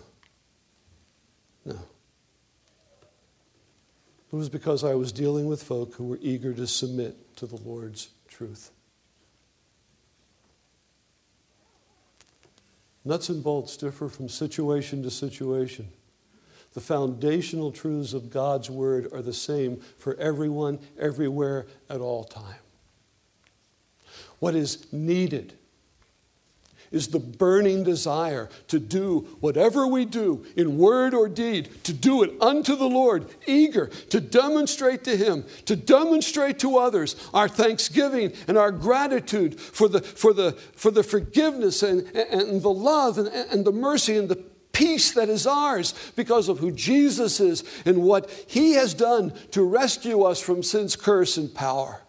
No. 1.66 1.78
It 4.32 4.36
was 4.36 4.48
because 4.48 4.82
I 4.82 4.94
was 4.94 5.12
dealing 5.12 5.44
with 5.44 5.62
folk 5.62 5.94
who 5.96 6.04
were 6.04 6.18
eager 6.22 6.54
to 6.54 6.66
submit 6.66 7.36
to 7.36 7.46
the 7.46 7.56
Lord's 7.56 8.08
truth. 8.28 8.70
Nuts 13.04 13.28
and 13.28 13.42
bolts 13.42 13.76
differ 13.76 14.08
from 14.08 14.28
situation 14.28 15.02
to 15.02 15.10
situation. 15.10 15.88
The 16.74 16.80
foundational 16.80 17.72
truths 17.72 18.12
of 18.12 18.30
God's 18.30 18.70
Word 18.70 19.12
are 19.12 19.22
the 19.22 19.32
same 19.32 19.80
for 19.98 20.14
everyone, 20.16 20.78
everywhere, 20.98 21.66
at 21.88 22.00
all 22.00 22.24
time. 22.24 22.60
What 24.38 24.54
is 24.54 24.86
needed 24.92 25.58
is 26.92 27.08
the 27.08 27.20
burning 27.20 27.84
desire 27.84 28.48
to 28.68 28.80
do 28.80 29.20
whatever 29.40 29.86
we 29.86 30.04
do 30.04 30.44
in 30.56 30.76
word 30.76 31.14
or 31.14 31.28
deed, 31.28 31.70
to 31.84 31.92
do 31.92 32.22
it 32.22 32.32
unto 32.40 32.74
the 32.74 32.88
Lord, 32.88 33.26
eager 33.46 33.86
to 33.86 34.20
demonstrate 34.20 35.04
to 35.04 35.16
Him, 35.16 35.44
to 35.66 35.76
demonstrate 35.76 36.58
to 36.60 36.78
others 36.78 37.16
our 37.32 37.48
thanksgiving 37.48 38.32
and 38.48 38.58
our 38.58 38.72
gratitude 38.72 39.60
for 39.60 39.88
the, 39.88 40.00
for 40.00 40.32
the, 40.32 40.52
for 40.52 40.90
the 40.90 41.04
forgiveness 41.04 41.82
and, 41.82 42.08
and 42.16 42.60
the 42.60 42.72
love 42.72 43.18
and, 43.18 43.28
and 43.28 43.64
the 43.64 43.72
mercy 43.72 44.16
and 44.16 44.28
the 44.28 44.42
peace 44.72 45.12
that 45.12 45.28
is 45.28 45.46
ours 45.46 45.94
because 46.16 46.48
of 46.48 46.58
who 46.58 46.72
Jesus 46.72 47.38
is 47.38 47.62
and 47.84 48.02
what 48.02 48.30
He 48.48 48.72
has 48.72 48.94
done 48.94 49.32
to 49.52 49.62
rescue 49.62 50.22
us 50.22 50.40
from 50.40 50.62
sin's 50.62 50.96
curse 50.96 51.36
and 51.36 51.54
power. 51.54 52.00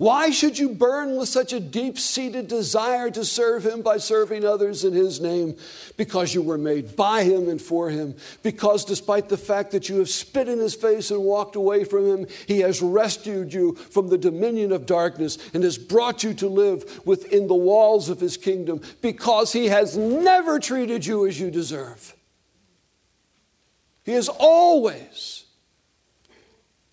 Why 0.00 0.30
should 0.30 0.58
you 0.58 0.70
burn 0.70 1.16
with 1.16 1.28
such 1.28 1.52
a 1.52 1.60
deep 1.60 1.98
seated 1.98 2.48
desire 2.48 3.10
to 3.10 3.22
serve 3.22 3.66
Him 3.66 3.82
by 3.82 3.98
serving 3.98 4.46
others 4.46 4.82
in 4.82 4.94
His 4.94 5.20
name? 5.20 5.56
Because 5.98 6.34
you 6.34 6.40
were 6.40 6.56
made 6.56 6.96
by 6.96 7.22
Him 7.24 7.50
and 7.50 7.60
for 7.60 7.90
Him. 7.90 8.14
Because 8.42 8.86
despite 8.86 9.28
the 9.28 9.36
fact 9.36 9.72
that 9.72 9.90
you 9.90 9.98
have 9.98 10.08
spit 10.08 10.48
in 10.48 10.58
His 10.58 10.74
face 10.74 11.10
and 11.10 11.20
walked 11.22 11.54
away 11.54 11.84
from 11.84 12.06
Him, 12.06 12.26
He 12.46 12.60
has 12.60 12.80
rescued 12.80 13.52
you 13.52 13.74
from 13.74 14.08
the 14.08 14.16
dominion 14.16 14.72
of 14.72 14.86
darkness 14.86 15.36
and 15.52 15.62
has 15.64 15.76
brought 15.76 16.24
you 16.24 16.32
to 16.32 16.48
live 16.48 17.06
within 17.06 17.46
the 17.46 17.54
walls 17.54 18.08
of 18.08 18.20
His 18.20 18.38
kingdom. 18.38 18.80
Because 19.02 19.52
He 19.52 19.66
has 19.66 19.98
never 19.98 20.58
treated 20.58 21.04
you 21.04 21.26
as 21.26 21.38
you 21.38 21.50
deserve. 21.50 22.16
He 24.04 24.12
has 24.12 24.30
always 24.30 25.39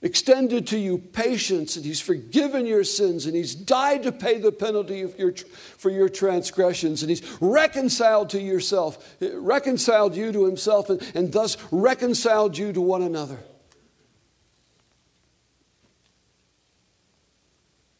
extended 0.08 0.66
to 0.68 0.80
you 0.80 0.98
patience, 0.98 1.76
and 1.76 1.86
He's 1.86 2.02
forgiven 2.02 2.66
your 2.66 2.84
sins, 2.84 3.28
and 3.28 3.36
He's 3.36 3.54
died 3.54 4.04
to 4.04 4.12
pay 4.12 4.40
the 4.40 4.52
penalty 4.52 5.08
your, 5.18 5.34
for 5.78 5.92
your 5.92 6.10
transgressions, 6.10 7.04
and 7.04 7.10
He's 7.12 7.38
reconciled 7.40 8.32
to 8.32 8.42
yourself, 8.42 9.18
reconciled 9.22 10.16
you 10.16 10.32
to 10.32 10.46
Himself, 10.46 10.90
and, 10.90 11.02
and 11.14 11.32
thus 11.32 11.58
reconciled 11.72 12.58
you 12.58 12.74
to 12.74 12.82
one 12.82 13.04
another. 13.04 13.38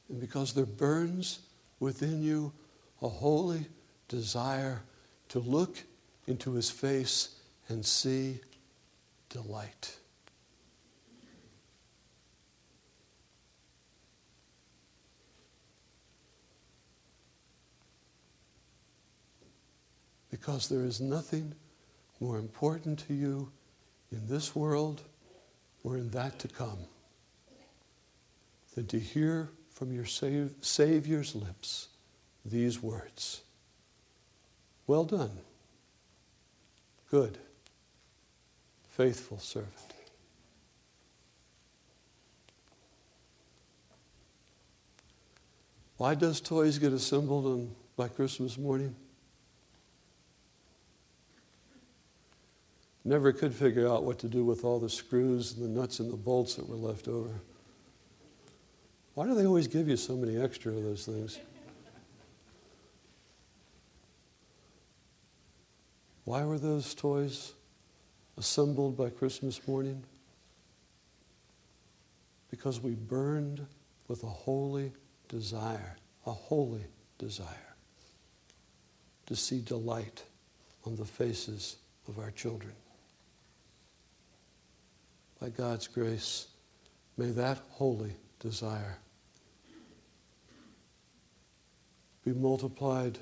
And 0.10 0.20
because 0.20 0.54
there 0.54 0.66
burns 0.66 1.40
within 1.80 2.24
you 2.24 2.54
a 3.02 3.10
holy 3.10 3.68
desire 4.08 4.82
to 5.30 5.40
look 5.40 5.84
into 6.26 6.54
His 6.54 6.72
face 6.72 7.36
and 7.70 7.86
see 7.86 8.40
delight. 9.30 9.98
Because 20.40 20.70
there 20.70 20.86
is 20.86 21.02
nothing 21.02 21.54
more 22.20 22.38
important 22.38 23.00
to 23.08 23.14
you 23.14 23.52
in 24.12 24.28
this 24.28 24.56
world 24.56 25.02
or 25.84 25.98
in 25.98 26.10
that 26.12 26.38
to 26.40 26.48
come 26.48 26.80
than 28.76 28.86
to 28.88 29.00
hear 29.00 29.50
from 29.74 29.92
your 29.92 30.06
Savior's 30.06 31.36
lips 31.36 31.88
these 32.46 32.82
words 32.82 33.42
Well 34.86 35.04
done, 35.04 35.32
good, 37.10 37.38
faithful 38.90 39.40
servant. 39.40 39.74
Why 45.98 46.14
does 46.14 46.40
toys 46.40 46.78
get 46.78 46.94
assembled 46.94 47.46
on, 47.48 47.76
by 47.96 48.08
Christmas 48.08 48.56
morning? 48.58 48.96
Never 53.08 53.32
could 53.32 53.54
figure 53.54 53.88
out 53.88 54.04
what 54.04 54.20
to 54.20 54.28
do 54.28 54.44
with 54.44 54.66
all 54.66 54.82
the 54.82 54.90
screws 54.90 55.54
and 55.54 55.64
the 55.64 55.80
nuts 55.80 56.02
and 56.02 56.12
the 56.12 56.18
bolts 56.18 56.56
that 56.56 56.68
were 56.68 56.76
left 56.76 57.08
over. 57.08 57.40
Why 59.14 59.26
do 59.26 59.34
they 59.34 59.46
always 59.46 59.70
give 59.70 59.88
you 59.88 59.96
so 59.96 60.18
many 60.18 60.36
extra 60.36 60.74
of 60.74 60.84
those 60.84 61.06
things? 61.06 61.40
Why 66.26 66.44
were 66.44 66.60
those 66.60 66.94
toys 66.94 67.54
assembled 68.38 68.98
by 68.98 69.10
Christmas 69.10 69.66
morning? 69.70 70.04
Because 72.52 72.82
we 72.82 72.92
burned 72.92 73.66
with 74.10 74.22
a 74.24 74.28
holy 74.28 74.92
desire, 75.30 75.96
a 76.26 76.34
holy 76.34 76.84
desire 77.18 77.76
to 79.28 79.36
see 79.38 79.62
delight 79.62 80.24
on 80.86 80.98
the 80.98 81.06
faces 81.06 81.78
of 82.10 82.20
our 82.20 82.32
children 82.32 82.74
by 85.40 85.50
God's 85.50 85.88
grace, 85.88 86.48
may 87.18 87.30
that 87.32 87.60
holy 87.70 88.16
desire 88.40 88.98
be 92.26 92.34
multiplied 92.34 93.18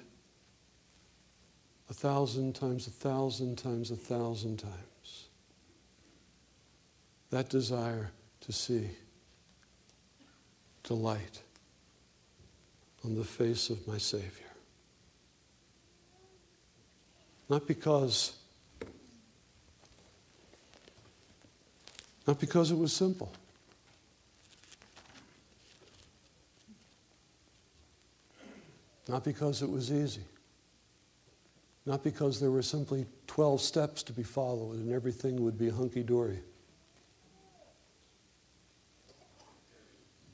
a 1.90 1.94
thousand 1.94 2.56
times, 2.56 2.88
a 2.88 2.92
thousand 2.92 3.58
times, 3.58 3.92
a 3.92 3.96
thousand 3.96 4.58
times. 4.58 5.28
That 7.30 7.50
desire 7.50 8.12
to 8.42 8.52
see 8.52 8.90
delight 10.84 11.42
on 13.04 13.16
the 13.16 13.24
face 13.24 13.70
of 13.70 13.88
my 13.88 13.98
Savior. 13.98 14.30
Not 17.50 17.68
because 17.68 18.36
Not 22.28 22.40
because 22.40 22.72
it 22.72 22.78
was 22.78 22.92
simple. 22.92 23.32
Not 29.08 29.24
because 29.24 29.62
it 29.62 29.70
was 29.70 29.92
easy. 29.92 30.24
Not 31.86 32.04
because 32.04 32.40
there 32.40 32.50
were 32.50 32.64
simply 32.64 33.06
12 33.28 33.62
steps 33.62 34.02
to 34.04 34.14
be 34.14 34.24
followed 34.24 34.78
and 34.78 34.92
everything 34.92 35.44
would 35.44 35.58
be 35.58 35.70
hunky 35.70 36.02
dory. 36.02 36.40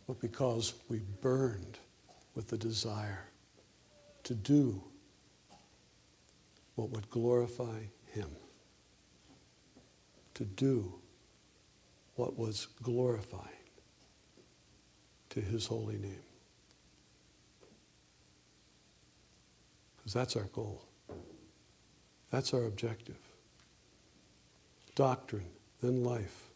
But 0.07 0.21
because 0.21 0.73
we 0.87 1.01
burned 1.21 1.77
with 2.35 2.47
the 2.47 2.57
desire 2.57 3.25
to 4.23 4.33
do 4.33 4.81
what 6.75 6.89
would 6.91 7.09
glorify 7.09 7.79
Him. 8.13 8.29
To 10.35 10.45
do 10.45 11.00
what 12.21 12.37
was 12.37 12.67
glorifying 12.83 13.47
to 15.31 15.41
his 15.41 15.65
holy 15.65 15.97
name. 15.97 16.21
Because 19.97 20.13
that's 20.13 20.35
our 20.35 20.47
goal. 20.53 20.85
That's 22.29 22.53
our 22.53 22.65
objective. 22.65 23.17
Doctrine, 24.93 25.47
then 25.81 26.03
life. 26.03 26.51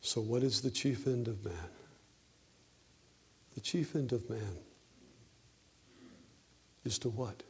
So, 0.00 0.22
what 0.22 0.42
is 0.42 0.62
the 0.62 0.70
chief 0.70 1.06
end 1.06 1.28
of 1.28 1.44
man? 1.44 1.70
The 3.56 3.60
chief 3.60 3.94
end 3.94 4.12
of 4.12 4.30
man 4.30 4.56
is 6.86 6.98
to 7.00 7.10
what? 7.10 7.42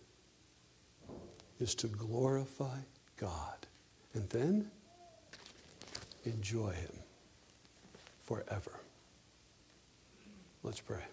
Is 1.61 1.77
to 1.77 1.87
glorify 1.87 2.79
God. 3.17 3.69
And 4.15 4.29
then 4.31 4.73
enjoy 6.25 6.73
Him 6.73 7.04
forever. 8.25 8.81
Let's 10.63 10.81
pray. 10.81 11.05